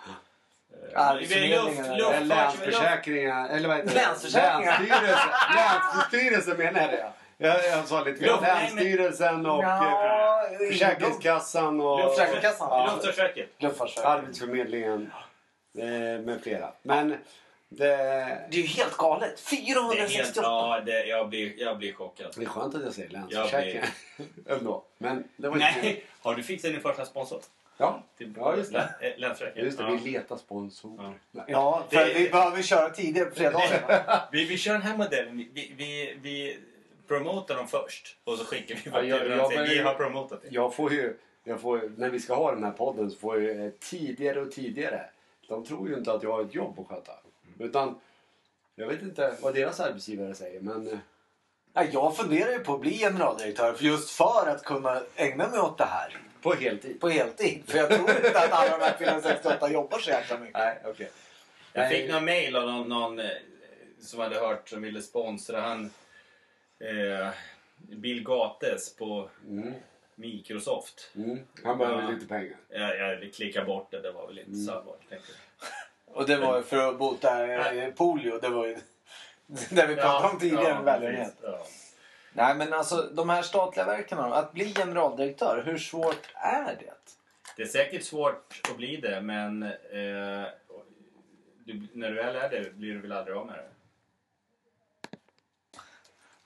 [0.80, 3.48] Vi är luft, Arbetsförmedlingen Länsförsäkringar.
[3.48, 4.00] Eller vad heter det?
[4.00, 4.78] Länsförsäkringar.
[4.80, 5.28] Länsstyrelsen.
[5.56, 7.12] Länsstyrelsen menar jag.
[7.38, 8.40] Jag, jag sa lite fel.
[8.42, 12.00] Länsstyrelsen och Ja, eh, Försäkringskassan och.
[12.00, 12.94] Ja.
[12.94, 13.48] Luftfartsverket.
[13.58, 14.10] Luftfartsverket.
[14.10, 15.12] Arbetsförmedlingen
[15.78, 15.84] eh,
[16.24, 16.72] med flera.
[16.82, 17.16] Men
[17.68, 17.86] det...
[18.50, 19.42] Det är ju helt galet.
[19.50, 20.40] Det är helt, 468.
[20.42, 22.32] ja, det, jag, blir, jag blir chockad.
[22.36, 23.88] Det är skönt att jag säger Jag Länsförsäkringar.
[24.48, 24.84] Ändå.
[24.98, 25.80] Men det var inte...
[25.82, 27.40] Nej, har du fixat din första sponsor?
[27.78, 28.88] Ja, Till Ja, just det.
[29.00, 29.84] Eh, just det.
[29.84, 29.98] Ja.
[30.02, 31.14] Vi letar sponsor.
[31.32, 31.44] Ja.
[31.48, 34.28] Ja, för Det- vi behöver köra tidigare på fredagar.
[34.32, 35.36] Vi, vi kör den här modellen.
[35.36, 36.58] Vi, vi, vi
[37.08, 39.60] promotar dem först och så skickar vi Ja, fakturan jag till.
[39.60, 40.48] Vi har promotat det.
[40.50, 43.66] Jag får ju, jag får, när vi ska ha den här podden så får jag
[43.66, 45.10] eh, tidigare och tidigare.
[45.48, 47.12] De tror ju inte att jag har ett jobb att sköta.
[47.58, 48.00] Utan,
[48.74, 50.98] jag vet inte vad deras arbetsgivare säger men eh,
[51.78, 55.60] Ja, jag funderar ju på att bli generaldirektör för just för att kunna ägna mig
[55.60, 57.00] åt det här på heltid.
[57.00, 57.62] på heltid.
[57.66, 60.56] För jag tror inte att alla de här 468 jobbar så jäkla mycket.
[60.58, 61.10] Nej, okej.
[61.72, 63.26] Jag fick någon mail av någon, någon eh,
[64.00, 65.60] som hade hört som ville sponsra.
[65.60, 65.90] Han,
[66.78, 67.28] eh,
[67.76, 69.74] Bill Gates på Mm,
[70.14, 71.10] Microsoft.
[71.16, 71.38] mm.
[71.64, 72.10] Han behöver Ja.
[72.10, 72.56] lite pengar.
[72.68, 74.00] Jag, jag klickade bort det.
[74.00, 74.64] Det var väl inte Mm.
[74.66, 75.24] så allvarligt.
[76.04, 78.38] Och det var ju för att bota eh, polio.
[78.38, 78.76] Det var ju
[79.70, 81.34] det vi pratade om tidigare med välgörenhet.
[81.40, 81.42] precis.
[81.42, 81.66] Ja.
[82.32, 86.92] Nej men alltså de här statliga verken, att bli generaldirektör, hur svårt är det?
[87.56, 90.44] Det är säkert svårt att bli det, men eh,
[91.64, 93.68] du, när du väl är det blir du väl aldrig av med det.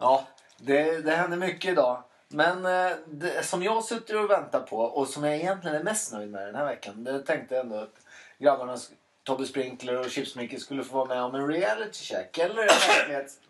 [0.01, 2.03] Ja, det, det händer mycket idag.
[2.29, 6.13] Men eh, det som jag sitter och väntar på och som jag egentligen är mest
[6.13, 7.05] nöjd med den här veckan.
[7.05, 7.95] Det tänkte jag ändå att
[8.39, 8.79] grabbarna,
[9.25, 12.39] Tobbe Sprinkler och Chipsmaker skulle få vara med om en reality check.
[12.39, 13.39] Eller en verklighets...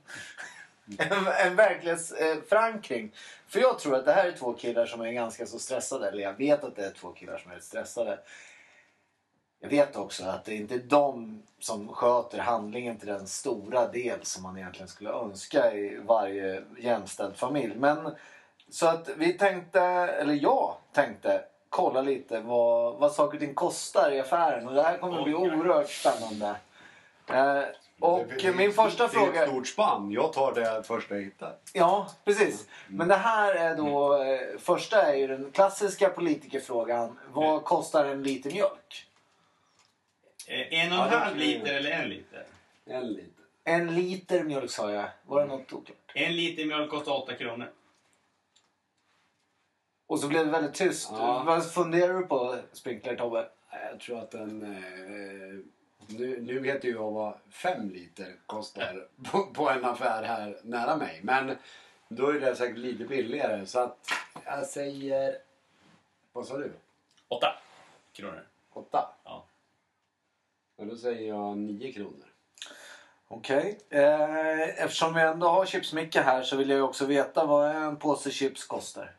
[0.98, 3.12] En, en verklighetsförankring.
[3.48, 6.08] För jag tror att det här är två killar som är ganska så stressade.
[6.08, 8.18] Eller jag vet att det är två killar som är stressade.
[9.60, 14.18] Jag vet också att det är inte de som sköter handlingen till den stora del
[14.24, 17.74] som man egentligen skulle önska i varje jämställd familj.
[17.76, 18.10] Men
[18.70, 24.10] så att vi tänkte, eller jag tänkte kolla lite vad, vad saker och ting kostar
[24.10, 24.68] i affären.
[24.68, 26.54] Och det här kommer att bli oerhört spännande.
[27.32, 27.62] Eh,
[28.00, 29.42] och Det- det- min första det är fråga...
[29.42, 30.10] ett stort spann.
[30.10, 31.54] Jag tar det första jag hittar.
[31.72, 32.66] Ja, precis.
[32.88, 34.22] Men det här är då...
[34.22, 37.18] Eh, första är ju den klassiska politikerfrågan.
[37.32, 39.06] Vad kostar en liter mjölk?
[40.50, 42.46] Eh, En och Ja, en halv liter eller en liter?
[42.84, 43.44] En liter.
[43.64, 45.08] En liter mjölk sa jag.
[45.26, 46.12] Var det något oklart?
[46.14, 47.72] En liter mjölk kostar 8 kronor.
[50.06, 51.08] Och så blev det väldigt tyst.
[51.12, 51.42] Ja.
[51.46, 53.48] Vad funderar du på, Sprinkler Tobbe?
[53.90, 54.62] Jag tror att den...
[54.62, 55.64] Eh,
[56.06, 60.96] nu, nu vet ju jag vad fem liter kostar på, på en affär här nära
[60.96, 61.20] mig.
[61.22, 61.56] Men
[62.08, 63.66] då är det säkert lite billigare.
[63.66, 63.98] Så att
[64.44, 65.38] jag säger...
[66.32, 66.72] Vad sa du?
[67.28, 67.46] 8
[68.12, 68.46] kronor.
[68.72, 69.14] Åtta?
[69.24, 69.44] Ja.
[70.80, 72.26] Ja, då säger jag nio kronor.
[73.28, 73.78] Okej.
[73.90, 78.30] Eh, eftersom vi ändå har Chips-Micke här så vill jag också veta vad en påse
[78.30, 79.12] chips kostar.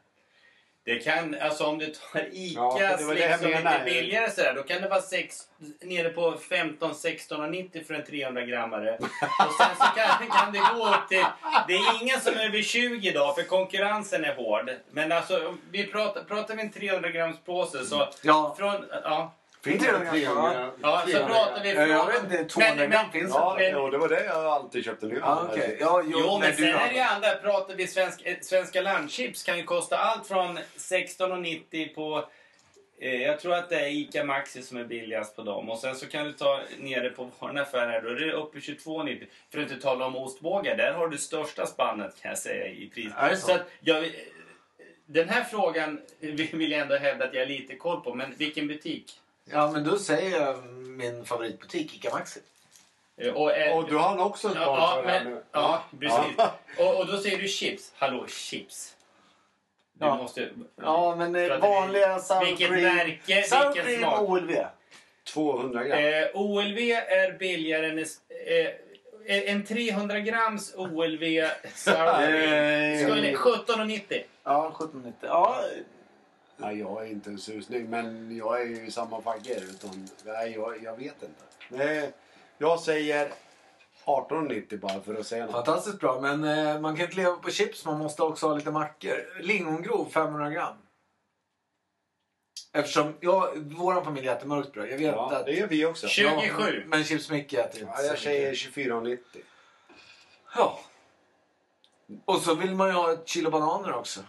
[0.84, 3.82] Det kan, alltså om du tar Ja, ICAs för det var det jag liksom lite
[3.86, 5.47] billigare sådär, då kan det vara sex,
[5.82, 8.97] nere på 15, 16,90 för en 300 grammare.
[8.97, 11.26] Och sen så kan, kan det gå upp till,
[11.67, 14.71] det är ingen som är över 20 idag för konkurrensen är hård.
[14.91, 19.84] Men alltså, vi pratar, pratar vi en 300 grams påse så Ja, från, ja, Finns
[19.84, 20.71] det 300 gram?
[20.82, 22.32] Ja, så pratar vi Ja, jag vet från...
[22.32, 23.69] inte, 200 gram finns Ja, det.
[23.69, 25.17] jo, det var det jag alltid köpte nu.
[25.21, 25.78] Ja, okej.
[25.80, 27.36] Ja, jo, Jo, men sen är det ju andra.
[27.36, 32.30] Pratar vi svensk, eh, svenska landchips kan ju kosta allt från 16,90 på...
[33.00, 35.69] Eh, jag tror att det är ICA Maxi som är billigast på dem.
[35.69, 38.02] Och sen så kan du ta ner det på vår affär här.
[38.02, 39.28] Då är det uppe i 22,90.
[39.52, 40.78] För att inte tala om ostbågar.
[40.78, 43.13] Där har du största spannet kan jag säga i pris.
[43.30, 43.52] Det så?
[43.52, 44.12] att jag,
[45.06, 48.13] den här frågan vill jag ändå hävda att jag har lite koll på.
[48.13, 49.20] Men vilken butik?
[49.45, 52.39] Ja, men då säger jag min favoritbutik, Ica Maxi.
[53.17, 55.41] Eh, Och, är- Och du har också Ja, sponsor ja, men, nu.
[55.51, 56.38] ja precis.
[56.80, 57.91] Och, och då säger du chips.
[57.95, 58.95] Hallå, chips.
[59.93, 60.15] Du Ja.
[60.15, 60.49] måste...
[60.82, 62.95] Ja, men eh, vanliga sour Vilket cream.
[62.95, 64.21] märke, Sour vilken cream smak.
[64.21, 64.51] OLV.
[65.34, 65.97] 200 gram.
[65.99, 67.99] Eh, OLV är billigare än...
[67.99, 68.69] Eh,
[69.25, 71.23] en 300 grams OLV
[71.75, 72.34] sour cream
[72.93, 74.23] Eh, skulle 17,90.
[74.43, 75.13] Ja, 1790.
[75.21, 75.63] Ja,
[76.57, 79.21] Nej, jag är inte en susning, men jag är ju i samma.
[79.45, 81.43] Utan, nej, jag, jag vet inte.
[81.69, 82.11] Nej,
[82.57, 83.31] jag säger
[84.05, 85.51] 18,90 bara för att säga något.
[85.55, 86.21] fantastiskt bra.
[86.21, 89.41] Men eh, man kan inte leva på chips, man måste också ha lite mackor.
[89.41, 90.75] Lingongrov 500 gram.
[92.73, 94.89] Eftersom jag, vår familj äter mörkt bröd.
[94.91, 95.45] Jag vet Ja, att...
[95.45, 96.07] det gör vi också.
[96.07, 96.83] 27.
[96.87, 98.23] men Chips Micke äter inte Ja, så jag mycket.
[98.23, 99.17] säger 24,90.
[100.55, 100.79] Ja.
[102.25, 104.21] Och så vill man ju ha ett kilo bananer också.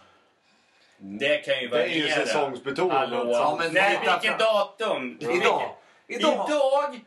[0.97, 2.25] Det kan ju Det är ju variera.
[2.25, 3.09] säsongsbetonat.
[3.11, 5.17] Ja, men Nej, vilket datum?
[5.21, 5.75] Idag.
[6.07, 6.49] Vilket- Idag.
[6.49, 6.99] Idag!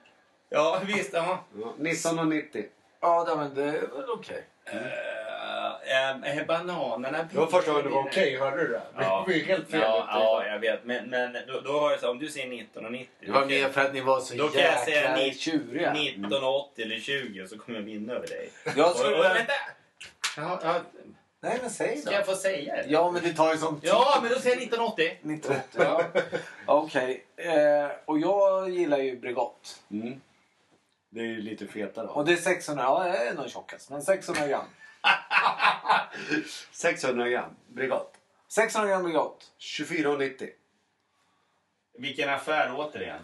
[0.49, 1.11] Ja, visst.
[1.13, 1.45] Ja.
[1.61, 2.65] Ja, 19,90.
[3.01, 4.45] Ja, det, men det är väl okej.
[4.75, 7.29] Uh, äh, bananerna...
[7.33, 8.83] Det var första gången det var okej, hörde du det?
[8.97, 9.25] Ja.
[9.27, 9.81] Det var ju helt fel.
[9.81, 10.85] Ja, ja, jag vet.
[10.85, 13.07] Men, men då, då har jag så, om du säger 19,90.
[13.21, 15.93] Det var mer för att ni var så Då kan jag säga jäkla ni- tjuriga.
[15.93, 18.51] 19,80 eller 20 så kommer jag vinna över dig.
[18.77, 19.17] Jag Och, skulle...
[19.19, 19.53] och, vänta!
[20.37, 20.75] Ja, ja,
[21.41, 22.17] Nej, men säg ska då.
[22.17, 22.85] jag få säga det?
[22.89, 23.69] Ja, men det tar ju tid.
[23.83, 25.07] Ja, men då säger jag 1980.
[25.07, 25.81] 1980.
[25.85, 26.03] Ja.
[26.67, 27.25] Okej.
[27.37, 29.83] Eh, och jag gillar ju Bregott.
[29.91, 30.21] Mm.
[31.11, 32.07] Det är ju lite fetare.
[32.07, 34.65] Och det är 600, ja jag är nog tjockast, men 600 gram.
[36.73, 37.57] 600 gram.
[37.67, 38.13] Bregott.
[38.49, 39.45] 600 gram Bregott.
[39.61, 40.49] 24,90.
[41.99, 43.21] Vilken affär återigen.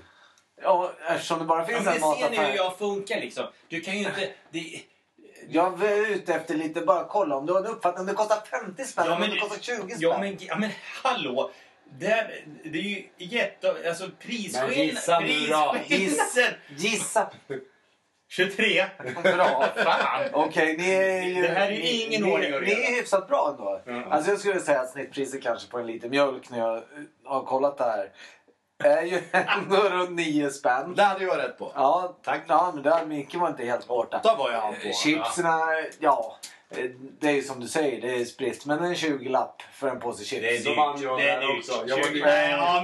[0.62, 2.56] Ja, eftersom det bara Ja, finns men en det ser ni hur mataffär.
[2.56, 3.46] jag funkar liksom.
[3.68, 4.32] Du kan ju inte...
[4.50, 4.80] Det,
[5.48, 8.40] Jag är ute efter lite, bara kolla om du har en uppfattning om det kostar
[8.66, 9.96] 50 spänn Ja, om det kostar 20 spänn.
[9.98, 10.70] ja, men, ja men
[11.02, 11.50] hallå!
[11.98, 13.74] Det, är- det är ju jätte...
[13.88, 14.72] Alltså prisskillnad...
[14.72, 15.76] gissa nu då.
[15.88, 16.54] Prisskillnaden!
[16.76, 17.30] Gissa!
[18.28, 18.84] 23!
[19.22, 19.66] Bra.
[19.76, 20.22] Fan!
[20.32, 21.42] Okej, ni är ju...
[21.42, 22.80] Det här är ju ingen ni, ordning och Ni reda.
[22.80, 23.82] är hyfsat bra ändå.
[23.86, 24.04] Ja.
[24.10, 26.82] Alltså jag skulle säga att snittpriset kanske på en liter mjölk när jag
[27.24, 28.10] har kollat det här
[28.88, 30.94] är ju ändå runt 9 spänn.
[30.96, 31.72] Det hade jag rätt på.
[31.74, 32.40] Ja, Tack.
[32.46, 34.16] Ja, men där Micke var inte helt borta.
[34.16, 34.88] Åtta var jag på.
[34.88, 35.58] Eh, Chipserna,
[35.98, 36.36] ja.
[36.70, 36.84] eh,
[37.20, 38.66] Det är ju som du säger, det är spritt.
[38.66, 40.42] Men en 20-lapp för en påse chips.
[40.42, 40.78] Det är Så dyrt.
[40.78, 41.58] vann jag Det är där dyrt.
[41.58, 41.84] också.
[41.86, 42.82] Jag var 20 lite- Nej, ja,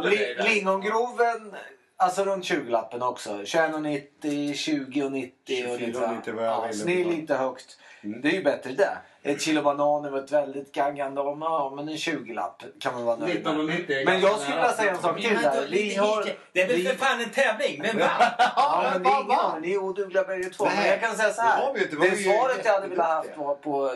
[0.00, 0.44] men- Li- där.
[0.44, 1.54] Lingongroven,
[1.96, 3.30] alltså runt 20-lappen också.
[3.44, 7.10] 21,90, 20,90 och lite 24,90 var jag ja, inne på.
[7.10, 7.78] lite högt.
[8.04, 8.20] Mm.
[8.20, 8.96] Det är ju bättre det.
[9.22, 11.42] Ett kilo bananer var ett väldigt gaggande om.
[11.42, 13.54] Ja, men en 20-lapp kan man vara nöjd med.
[13.54, 15.66] 19,90 är Men jag skulle vilja säga en sak till Men där.
[15.70, 16.24] Vi har...
[16.52, 17.82] Det är väl vi- för fan en tävling?
[17.82, 18.08] Vem vann?
[18.56, 19.34] Ja, men det va?
[19.34, 19.68] aning.
[19.68, 20.64] Ni är odugliga bägge två.
[20.64, 21.72] Men jag kan säga så det här.
[21.74, 21.96] vi inte.
[21.96, 23.92] Det Det svaret jag hade velat haft var på,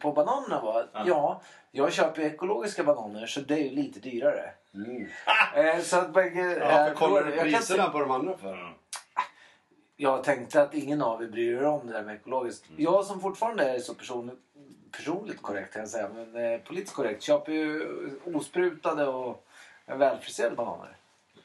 [0.00, 1.02] på bananerna var att Ja.
[1.06, 1.40] ja,
[1.72, 4.50] jag köper ekologiska bananer så det är ju lite dyrare.
[4.74, 5.08] Mm.
[5.54, 6.56] Eh, så att bägge...
[6.60, 8.74] Ja, eh, för kollar du jag, kan priserna se- på de andra för?
[10.00, 12.68] Jag tänkte att ingen av er bryr er om det där med ekologiskt.
[12.68, 12.82] Mm.
[12.82, 14.38] Jag som fortfarande är så personligt,
[14.90, 17.88] personligt korrekt kan jag säga, men eh, politiskt korrekt köper ju
[18.34, 19.46] osprutade och
[19.86, 20.96] välfriserade bananer.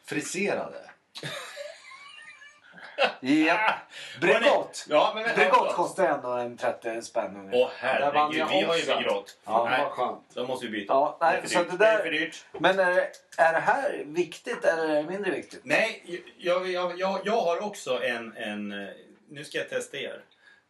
[0.06, 0.90] Friserade?
[3.20, 3.74] Ja.
[4.22, 4.86] Bregott!
[4.90, 5.36] Ja, men.
[5.36, 7.60] Bregott kostar ändå en 30 spänn ungefär.
[7.62, 8.86] Åh herregud, vi har ju.
[8.86, 9.38] Bregott.
[9.46, 10.24] Ja, Nej, vad skönt.
[10.34, 10.94] då måste vi byta.
[10.94, 11.72] Ja, nej, det, är så dyrt.
[11.72, 12.46] det det där- är för dyrt.
[12.60, 15.62] Men är, det- är det här viktigt eller är det mindre viktigt?
[15.64, 18.88] Nej, jag, jag, jag, jag har också en, en...
[19.30, 20.22] Nu ska jag testa er.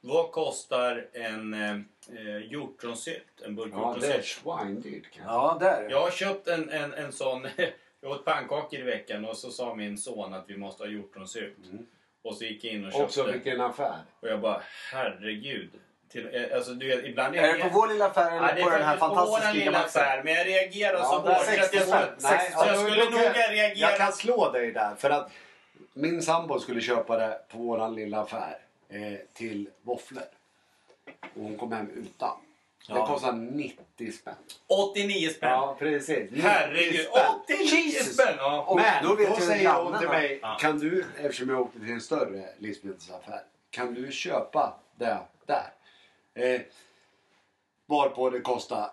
[0.02, 3.42] Vad kostar en eh, hjortronsylt?
[3.46, 4.26] En burk Ja, det är hjortronsylt?
[4.26, 5.34] svindyrt kanske.
[5.34, 5.88] Ja, där.
[5.90, 7.48] Jag har köpt en, en, en sån...
[8.02, 11.58] Jag åt pannkakor i veckan och så sa min son att vi måste ha hjortronsylt.
[11.72, 11.86] Mm.
[12.26, 13.06] Och så gick jag in och köpte.
[13.06, 14.00] Också vilken affär.
[14.20, 14.62] Och jag bara,
[14.92, 15.70] herregud.
[16.12, 18.78] Till, eh, alltså, du vet, ibland Är det på vår lilla affär eller på är
[18.78, 20.22] den här faktiskt på fantastiska lilla affär.
[20.24, 21.46] Men jag reagerar Ja, så hårt.
[21.46, 22.08] Så, jag, 60 så, spänn.
[22.22, 23.90] Nej, så jag alltså, skulle då nog kan- reagera...
[23.90, 25.32] Jag kan slå dig där för att
[25.94, 28.58] min sambo skulle köpa det på våran lilla affär
[28.90, 30.24] eh, till våfflor.
[31.22, 32.38] Och hon kom hem utan.
[32.88, 33.08] Det Ja.
[33.08, 34.36] kostar 90 spänn.
[34.68, 35.50] 89 spänn.
[35.50, 36.32] Ja, precis.
[36.32, 37.24] 90 Herregud, spänn.
[37.44, 38.14] 89 Jesus.
[38.14, 38.36] spänn!
[38.38, 38.62] Ja.
[38.68, 40.58] Och Men då då, vet ju säger hon till mig, Ja.
[40.62, 45.72] kan du, eftersom jag åkte till en större livsmedelsaffär, kan du köpa det där?
[46.34, 46.62] Eh,
[47.86, 48.90] varpå det kostar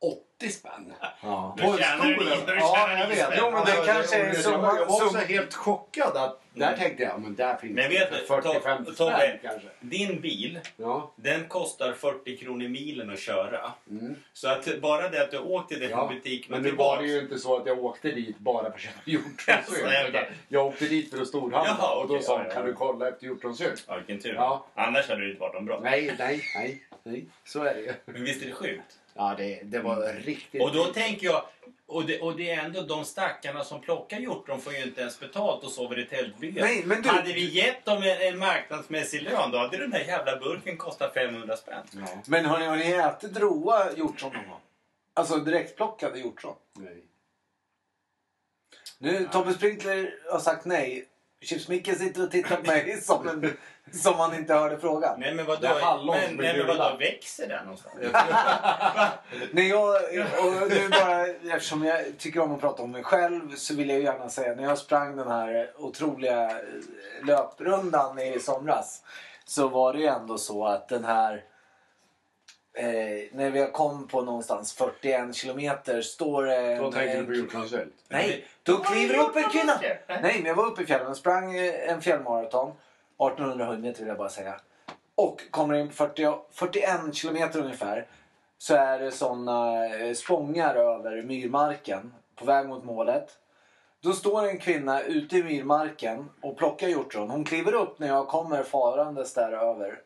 [0.00, 0.92] 80 spänn.
[1.22, 1.54] Ja.
[1.58, 3.28] Ni- då Ja, jag vet.
[3.38, 7.02] Jo, men det Alltså, kanske är jag, jag, var också helt chockad att där tänkte
[7.02, 9.68] jag, men där finns Men det vet för 40-50 Tobbe, spänn kanske.
[9.80, 11.12] Din bil, Ja.
[11.16, 13.72] den kostar 40 kronor milen att köra.
[13.90, 14.14] Mm.
[14.32, 17.06] Så att bara det att du åkte till Ja, butik Men och nu var det
[17.08, 19.84] ju inte så att jag åkte dit bara för att köpa hjortronsylt.
[20.08, 20.30] okej.
[20.48, 22.66] Jag åkte dit för att storhandla Jaha, och då okej, sa ja, ja, kan ja.
[22.68, 23.84] du kolla efter hjortronsylt?
[23.88, 24.34] Ja, vilken tur.
[24.34, 24.66] Ja.
[24.74, 25.80] Annars hade det inte varit någon bra.
[25.82, 27.26] Nej, nej, nej, nej.
[27.44, 27.92] Så är det ju.
[28.04, 28.98] Men visst är det sjukt?
[29.20, 30.62] Ja, det, det var riktigt...
[30.62, 31.44] Och då tänker jag,
[31.86, 35.20] och det, och det är ändå de stackarna som plockar hjortron får ju inte ens
[35.20, 36.62] betalt och sover i tältbyar.
[36.64, 40.00] Nej, men du- Hade vi gett dem en, en marknadsmässig lön då hade den här
[40.00, 41.86] jävla burken kostat 500 spänn.
[41.92, 44.60] Ja, Men har ni, har ni ätit råa hjortron någon gång?
[45.14, 46.54] Alltså direktplockade hjortron?
[46.78, 47.04] nej.
[48.98, 51.04] Nu, Tobbe Sprinkler har sagt nej.
[51.42, 53.56] Chips-Micke sitter och tittar på mig som, en,
[53.92, 55.20] som han inte hörde frågan.
[55.20, 55.68] Nej men vadå?
[56.06, 57.94] Men, nej, men vadå, växer den någonstans?
[59.50, 59.94] När jag,
[60.44, 64.00] och nu bara, eftersom jag tycker om att prata om mig själv så vill jag
[64.00, 66.60] gärna säga när jag sprang den här otroliga
[67.26, 69.02] löprundan i somras
[69.44, 71.44] så var det ju ändå så att den här
[72.74, 72.86] eh,
[73.32, 77.94] när vi kom på någonstans 41 kilometer står det Då tänkte du på hjortronsylt?
[78.08, 79.72] Nej, då kliver upp en kvinna.
[80.08, 82.68] Nej, men jag var uppe i fjällen och sprang eh, en fjällmaraton.
[82.68, 84.60] 1800 meter vill jag bara säga.
[85.14, 88.06] Och kommer in på 40, 41 kilometer ungefär.
[88.58, 93.28] Så är det såna eh, spångar över myrmarken på väg mot målet.
[94.02, 97.30] Då står en kvinna ute i myrmarken och plockar hjortron.
[97.30, 100.00] Hon kliver upp när jag kommer farandes där över.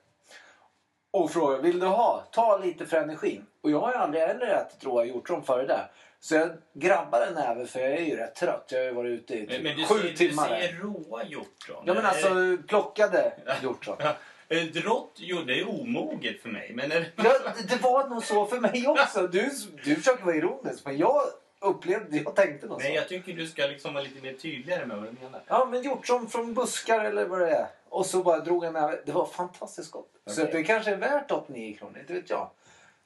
[1.15, 2.25] Och frågar, vill du ha?
[2.33, 3.47] Ta lite för energin.
[3.63, 5.81] Och jag har ju aldrig heller ätit råa hjortron före det.
[6.21, 8.69] Så jag grabbar en näve för jag är ju rätt trött.
[8.71, 10.49] Jag har ju varit ute i Men, typ men du, sju säger, du timmar.
[10.49, 10.81] säger där.
[10.81, 11.83] råa hjortron?
[11.87, 12.29] Ja men alltså
[12.69, 13.97] plockade hjortron.
[13.99, 14.17] det-
[14.61, 16.73] Ett rått hjortron, det är omoget för mig.
[16.75, 17.33] Men är, Ja,
[17.69, 19.27] det var nog så för mig också.
[19.27, 19.51] Du,
[19.85, 21.23] du försöker vara ironisk men jag
[21.65, 22.79] upplevde, jag tänkte så.
[22.79, 25.43] nej, jag tycker du ska liksom vara lite mer tydligare med vad du menar.
[25.47, 27.67] Ja men hjortron från buskar eller vad det är.
[27.89, 28.99] Och så bara drog en näve.
[29.07, 30.11] Det var fantastiskt gott.
[30.27, 30.45] Så Okej.
[30.45, 32.51] att det kanske är värt 89 kronor, inte vet jag.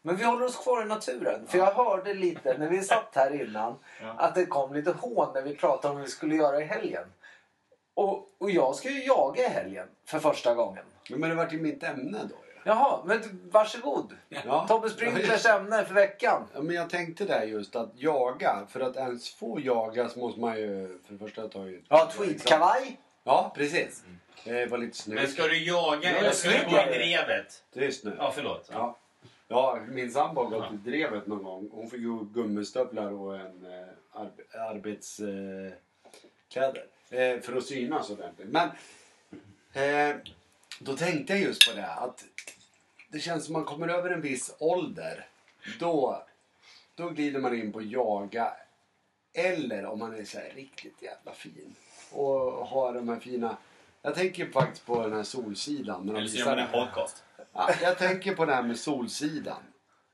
[0.03, 1.47] Men vi håller oss kvar i naturen.
[1.49, 4.15] För jag hörde lite när vi satt här innan Ja.
[4.19, 7.05] att det kom lite hån när vi pratade om vad vi skulle göra i helgen.
[7.95, 10.85] Och, och jag ska ju jaga i helgen för första gången.
[11.11, 12.37] Men det vart ju mitt ämne då.
[12.69, 14.13] Jaha, men varsågod.
[14.29, 14.67] Ja.
[14.69, 16.43] Tobbe Sprinklers ämne för veckan.
[16.55, 18.67] Ja, men jag tänkte där just att jaga.
[18.69, 21.83] För att ens få jaga så måste man ju för det första ta ju...
[21.89, 23.01] Ja, tweedkavaj.
[23.25, 24.05] Ja, precis.
[24.45, 25.21] Det var lite snyggt.
[25.23, 27.63] Men ska du jaga Ja, eller ska du gå i drevet?
[27.73, 28.17] Det är snyggt.
[28.21, 28.69] Ja, förlåt.
[28.73, 28.97] Ja.
[29.49, 31.69] Ja, min sambo har gått i drevet någon gång.
[31.73, 36.85] Hon fick ju gummistövlar och en eh, arb- arbetskläder.
[37.11, 38.49] Eh, eh, för att synas ordentligt.
[38.49, 38.69] Men
[39.73, 40.17] eh,
[40.81, 42.25] då tänkte jag just på det att
[43.09, 45.27] det känns som man kommer över en viss ålder.
[45.79, 46.25] Då,
[46.95, 48.53] då glider man in på jaga.
[49.33, 51.75] Eller om man är så här riktigt jävla fin.
[52.13, 53.57] Och har de här fina...
[54.03, 56.07] Jag tänker faktiskt på den här Solsidan.
[56.07, 57.25] När Eller så gör man en podcast.
[57.53, 59.63] Ja, jag tänker på det här med Solsidan.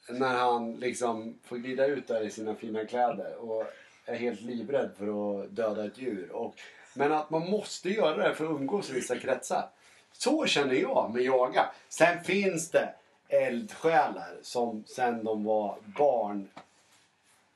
[0.09, 3.67] När han liksom får glida ut där i sina fina kläder och
[4.05, 5.07] är helt livrädd för
[5.43, 6.33] att döda ett djur.
[6.33, 6.55] Och,
[6.95, 9.69] men att man måste göra det för att umgås i vissa kretsar.
[10.19, 11.71] Så känner jag med jaga.
[11.89, 12.95] Sen finns det
[13.29, 16.49] eldsjälar som sen de var barn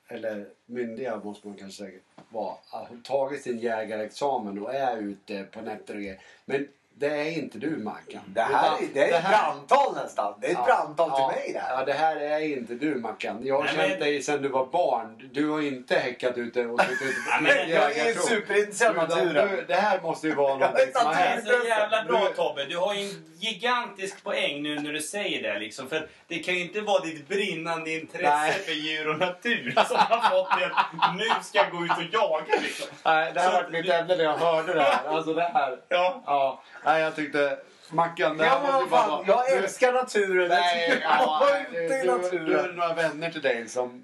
[0.07, 5.61] eller myndiga måste man kanske säga vara, har tagit sin jägarexamen och är ute på
[5.61, 6.21] nätter och grejer.
[6.45, 6.67] Men
[6.99, 8.21] det är inte du Mackan.
[8.25, 10.33] Det här är, Utan det är ett här- brandtal nästan.
[10.41, 11.79] Det är ett Ja, brandtal ja, till mig det här.
[11.79, 13.39] Ja, det här är inte du Mackan.
[13.43, 15.29] Jag har Nej, känt men- dig sedan du var barn.
[15.33, 19.09] Du har inte häckat ute och suttit ute Ja, på men Jag är superintresserad av
[19.09, 19.49] naturen.
[19.55, 21.47] du- Det här måste ju vara någonting som har att Det det är hänt.
[21.63, 22.65] så jävla bra Du- Tobbe.
[22.65, 25.59] Du har ju en gigantisk poäng nu när du säger det.
[25.59, 25.89] Liksom.
[25.89, 28.51] För det kan ju inte vara ditt brinnande intresse Nej.
[28.51, 32.13] för djur och natur som har fått dig att nu ska jag gå ut och
[32.13, 32.61] jaga.
[32.63, 32.87] Liksom.
[33.05, 35.07] Nej, det här Så- var mitt ämne när jag hörde det här.
[35.07, 35.77] Alltså det här.
[35.89, 36.23] Ja.
[36.25, 36.61] Ja,
[36.93, 37.57] nej jag tyckte...
[37.91, 39.23] Mackan, det här Ja, måste ju bara vara...
[39.27, 40.49] jag Du- älskar naturen.
[40.49, 42.75] Nej, jag ja, vara ute i du, du har naturen.
[42.75, 44.03] några vänner till dig som,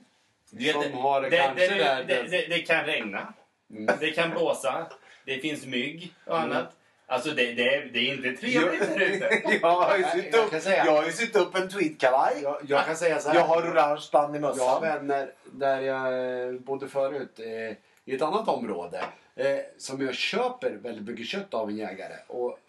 [0.50, 2.04] Du vet, som har det, det, kanske det, där...
[2.08, 3.34] det, det, det kan regna.
[3.72, 3.96] Mm.
[4.00, 4.86] Det kan blåsa.
[5.26, 6.72] Det finns mygg och annat.
[7.08, 9.42] Alltså det, det, är- det är inte trevligt där ute.
[9.62, 12.34] Jag har ju sytt jag upp, kan säga- jag har ju sytt upp en tweedkavaj.
[12.44, 13.36] Jag, jag kan säga så här.
[13.36, 14.82] Jag har orange band i Jag har mössan.
[14.82, 16.06] vänner där jag
[16.48, 17.76] eh, bodde förut eh,
[18.06, 22.16] i ett annat område eh, som jag köper väldigt mycket kött av en jägare.
[22.28, 22.60] Och,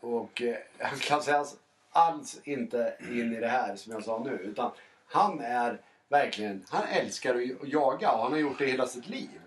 [0.00, 1.54] och eh, han kan sägas
[1.92, 4.30] alls inte in i det här som jag sa nu.
[4.30, 4.70] Utan
[5.06, 9.40] han är verkligen, han älskar att jaga och han har gjort det hela sitt liv.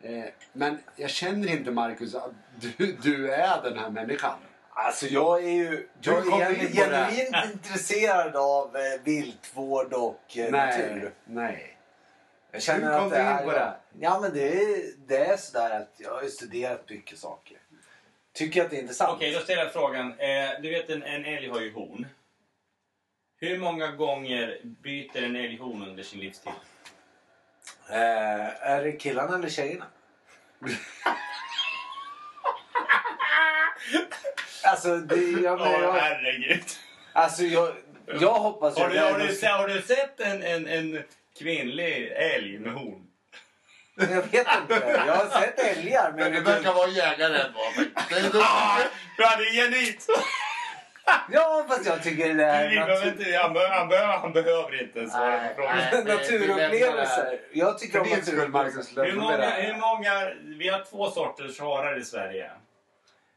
[0.00, 4.38] Eh, men jag känner inte Marcus att du, du är den här människan.
[4.70, 10.50] Alltså jag är ju jag är in genuint intresserad av eh, viltvård och eh, Nej,
[10.50, 11.14] natur.
[11.24, 11.76] nej.
[12.50, 13.72] Jag känner Hur kom att det in på det?
[14.00, 17.58] Ja men det är, det är sådär att jag har ju studerat mycket saker.
[18.32, 19.16] Tycker att det är intressant.
[19.16, 20.18] Okej, då ställer jag frågan.
[20.18, 22.06] Eh, du vet en, en älg har ju horn.
[23.36, 26.52] Hur många gånger byter en älg horn under sin livstid?
[27.90, 29.86] Eh, är det killarna eller tjejerna?
[34.64, 36.64] alltså, det, jag, Åh jag, herregud.
[37.12, 37.74] alltså jag,
[38.06, 41.02] jag hoppas ju Har du, jag har, du, har du sett en, en, en
[41.38, 43.06] kvinnlig älg med horn?
[44.10, 45.02] Jag vet inte.
[45.06, 46.12] Jag har sett älgar.
[46.16, 47.60] Men jag verkar vara jägare ändå.
[48.08, 48.78] Det är Ah,
[49.18, 50.06] ja, det är genuint!
[51.30, 53.08] Ja, fast jag tycker det är behöver, natur...
[53.08, 55.76] inte, han, behöver, han, behöver, han behöver inte svara på Nej, frågan.
[55.92, 56.04] nej.
[56.04, 57.38] naturupplevelser.
[57.52, 59.04] Jag tycker om Marcus naturupplevelser.
[59.04, 60.32] Hur många, hur många...
[60.58, 62.50] Vi har två sorters harar i Sverige.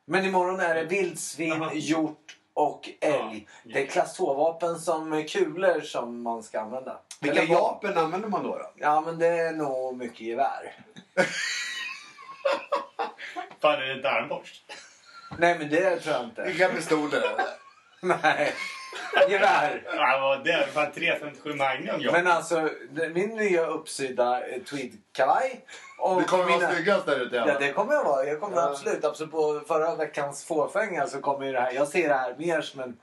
[0.05, 3.47] Men imorgon är det vildsvin, hjort och älg.
[3.63, 3.73] Ja.
[3.73, 6.99] Det är klass 2-vapen som kulor som man ska använda.
[7.21, 8.49] Vilka Eller vapen använder man då?
[8.49, 8.71] då?
[8.75, 10.75] Ja, men det är nog mycket gevär.
[13.61, 14.63] Fan, är det inte armborst?
[15.37, 16.43] Nej, men det tror jag inte.
[16.43, 17.23] Vilka pistoler?
[18.01, 18.53] Nej,
[19.29, 19.83] gevär.
[19.95, 22.13] Ja, vad det är fan 357 Magnum jag.
[22.13, 22.69] Men alltså,
[23.13, 25.65] min nya uppsydda eh, tweedkavaj.
[25.99, 28.25] och Du kommer vara mina- snyggast där ute Ja, det kommer jag vara.
[28.25, 28.69] Jag kommer Ja.
[28.69, 29.05] absolut.
[29.05, 29.31] absolut.
[29.31, 31.71] På förra veckans fåfänga så kommer ju det här.
[31.71, 32.97] Jag ser det här mer som en...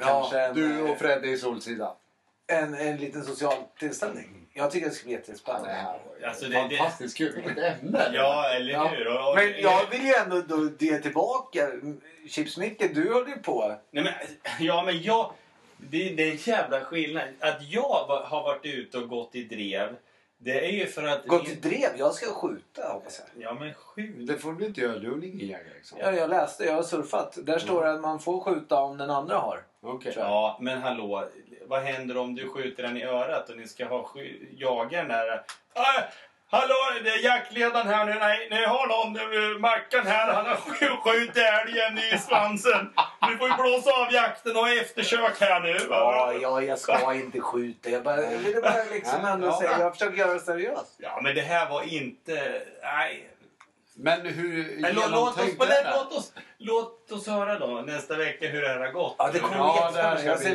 [0.00, 1.92] kanske Ja, en, du och Fredde i Solsida.
[2.46, 4.45] en, en liten social tillställning.
[4.58, 5.76] Jag tycker det ska bli jättespännande.
[6.26, 7.32] Alltså, det- det- Fantastiskt kul.
[7.34, 8.10] Vilket ämne.
[8.14, 8.86] Ja, eller Ja.
[8.88, 9.06] hur?
[9.08, 11.70] Och, och, Men jag vill ju ändå då ge tillbaka.
[12.28, 13.74] Chips-Micke, du höll ju på.
[13.90, 14.12] Nej, men,
[14.66, 15.32] ja, men jag...
[15.76, 17.24] Det, det är en jävla skillnad.
[17.40, 19.96] Att jag har varit ute och gått i drev,
[20.38, 21.26] det är ju för att...
[21.26, 21.90] Gå till drev.
[21.98, 23.44] Jag ska skjuta hoppas jag.
[23.44, 24.26] Ja, men skjut.
[24.26, 24.98] Det får du inte göra.
[24.98, 25.74] Du är ingen jägare.
[25.76, 25.98] Liksom.
[26.00, 27.38] Ja, jag läste, jag har surfat.
[27.42, 29.62] Där står det att man får skjuta om den andra har.
[29.80, 30.12] Okej.
[30.16, 30.26] Jag.
[30.26, 31.28] Ja, men hallå.
[31.68, 34.10] Vad händer om du skjuter den i örat och ni ska ha
[34.56, 35.28] jaga den där...
[35.74, 36.02] Äh,
[36.50, 38.14] hallå, det är jaktledaren här nu.
[38.14, 40.32] Nej, ni har någon, Mackan här.
[40.32, 42.92] Han har sk- skjutit älgen i svansen.
[43.28, 45.76] Du får ju blåsa av jakten och eftersök här nu.
[45.90, 47.90] Ja, ja, jag ska inte skjuta.
[47.90, 49.58] Jag, bara, jag ville bara liksom Ja, ja.
[49.58, 50.94] säga, jag försöker göra det seriöst.
[50.98, 52.62] Ja, men det här var inte...
[52.82, 53.28] Nej.
[53.98, 58.48] Men hur Men låt, låt, oss, men låt, oss, låt oss höra då nästa vecka
[58.48, 59.14] hur det här har gått.
[59.18, 60.48] Ja, det kommer Ja, det här Jag ser,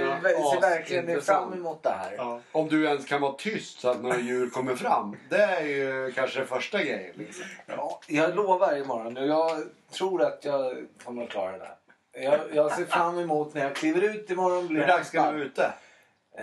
[0.54, 2.14] ser verkligen fram emot det här.
[2.18, 2.40] Ja.
[2.52, 5.16] Om du ens kan vara tyst så att några djur kommer fram.
[5.30, 7.16] Det är ju kanske första grejen.
[7.16, 7.46] Liksom.
[7.66, 9.28] Ja, jag lovar imorgon.
[9.28, 11.72] Jag tror att jag kommer att klara det.
[12.14, 14.68] Jag, jag ser fram emot när jag kliver ut imorgon.
[14.68, 15.72] Blir Hur dags ska du vara ute?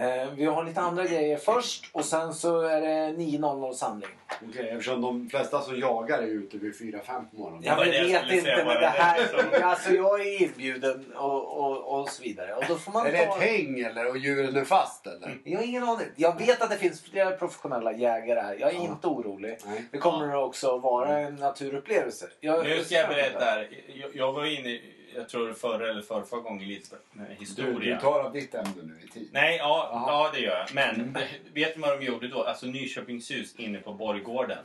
[0.01, 2.89] Eh, vi har lite andra grejer först och sen så är det
[3.23, 4.09] 9.00 samling.
[4.49, 7.77] Okej, eftersom de flesta som jagar är ute vid 4-5 på morgonen.
[7.77, 9.21] Var det jag vet inte men det det här...
[9.51, 9.65] det?
[9.65, 12.55] Alltså jag är inbjuden och, och, och så vidare.
[12.55, 13.37] Och då får man Är det ta...
[13.37, 15.39] ett häng eller och djuren är fast eller?
[15.45, 16.07] Jag har ingen aning.
[16.17, 18.57] Jag vet att det finns flera professionella jägare här.
[18.61, 18.81] Jag är Ja.
[18.83, 19.59] inte orolig.
[19.67, 19.85] Nej.
[19.93, 22.27] Det kommer också att vara en naturupplevelse.
[22.41, 23.69] Jag, Nu ska jag berätta här.
[23.95, 27.95] Jag, jag var inne, i- jag tror förra eller förra gången, lite med Du, historia.
[27.95, 29.29] du tar av ditt ämne nu i tid.
[29.33, 30.75] Nej, ja, ja det gör jag.
[30.75, 31.13] Men
[31.55, 32.43] vet du vad de gjorde då?
[32.45, 34.65] Alltså Nyköpingshus inne på Borggården.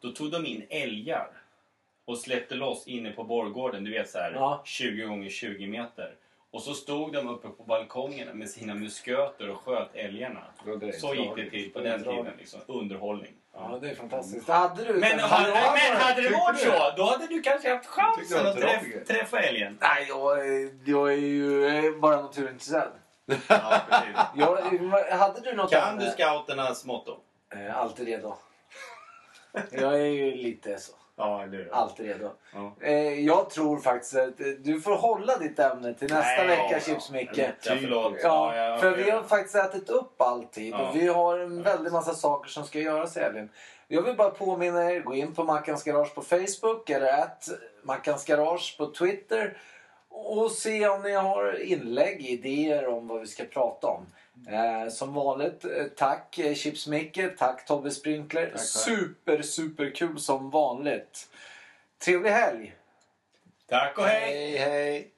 [0.00, 1.26] Då tog de in älgar
[2.04, 3.84] och släppte loss inne på Borggården.
[3.84, 4.62] Du vet så här Ja.
[4.64, 6.14] 20 gånger 20 meter.
[6.54, 10.40] Och så stod de uppe på balkongerna med sina musköter och sköt älgarna.
[11.00, 12.26] Så gick det till på den tiden.
[12.38, 12.60] Liksom.
[12.66, 13.32] Underhållning.
[13.54, 14.48] Ja, det är fantastiskt.
[14.48, 14.92] Hade du...
[14.92, 18.82] Men, hade, men hade det varit så, då hade du kanske haft chansen att träff,
[19.06, 19.78] träffa älgen.
[19.80, 22.92] Nej, jag, är- jag är ju bara naturintresserad.
[23.48, 23.80] Ja.
[24.34, 24.56] Jag,
[25.18, 27.16] hade du något Kan du scouternas motto?
[27.52, 28.34] Eh, alltid redo.
[29.70, 30.92] Jag är ju lite så.
[31.16, 31.68] Ja, eller hur?
[31.74, 32.30] Alltid redo.
[32.54, 32.72] Ja.
[32.80, 36.68] Eh, jag tror faktiskt att eh, du får hålla ditt ämne till nästa Nej, vecka,
[36.70, 37.38] ja, Chips-Micke.
[37.64, 38.14] Ja, förlåt.
[38.22, 40.88] Ja, ja, för vi har faktiskt ätit upp alltid Ja.
[40.88, 43.48] och vi har en väldig massa saker som ska göras i helgen.
[43.88, 47.48] Jag vill bara påminna er, gå in på Mackans Garage på Facebook eller att
[47.82, 49.56] Mackans Garage på Twitter
[50.08, 54.06] och se om ni har inlägg, idéer om vad vi ska prata om.
[54.48, 58.50] Eh, som vanligt, eh, tack eh, Chips Micke, tack Tobbe Sprinkler.
[58.50, 58.60] tack.
[58.60, 61.28] Super, super kul som vanligt.
[62.04, 62.74] Trevlig helg!
[63.68, 64.58] Tack och hej!
[64.58, 64.58] hej!
[64.58, 65.13] hej.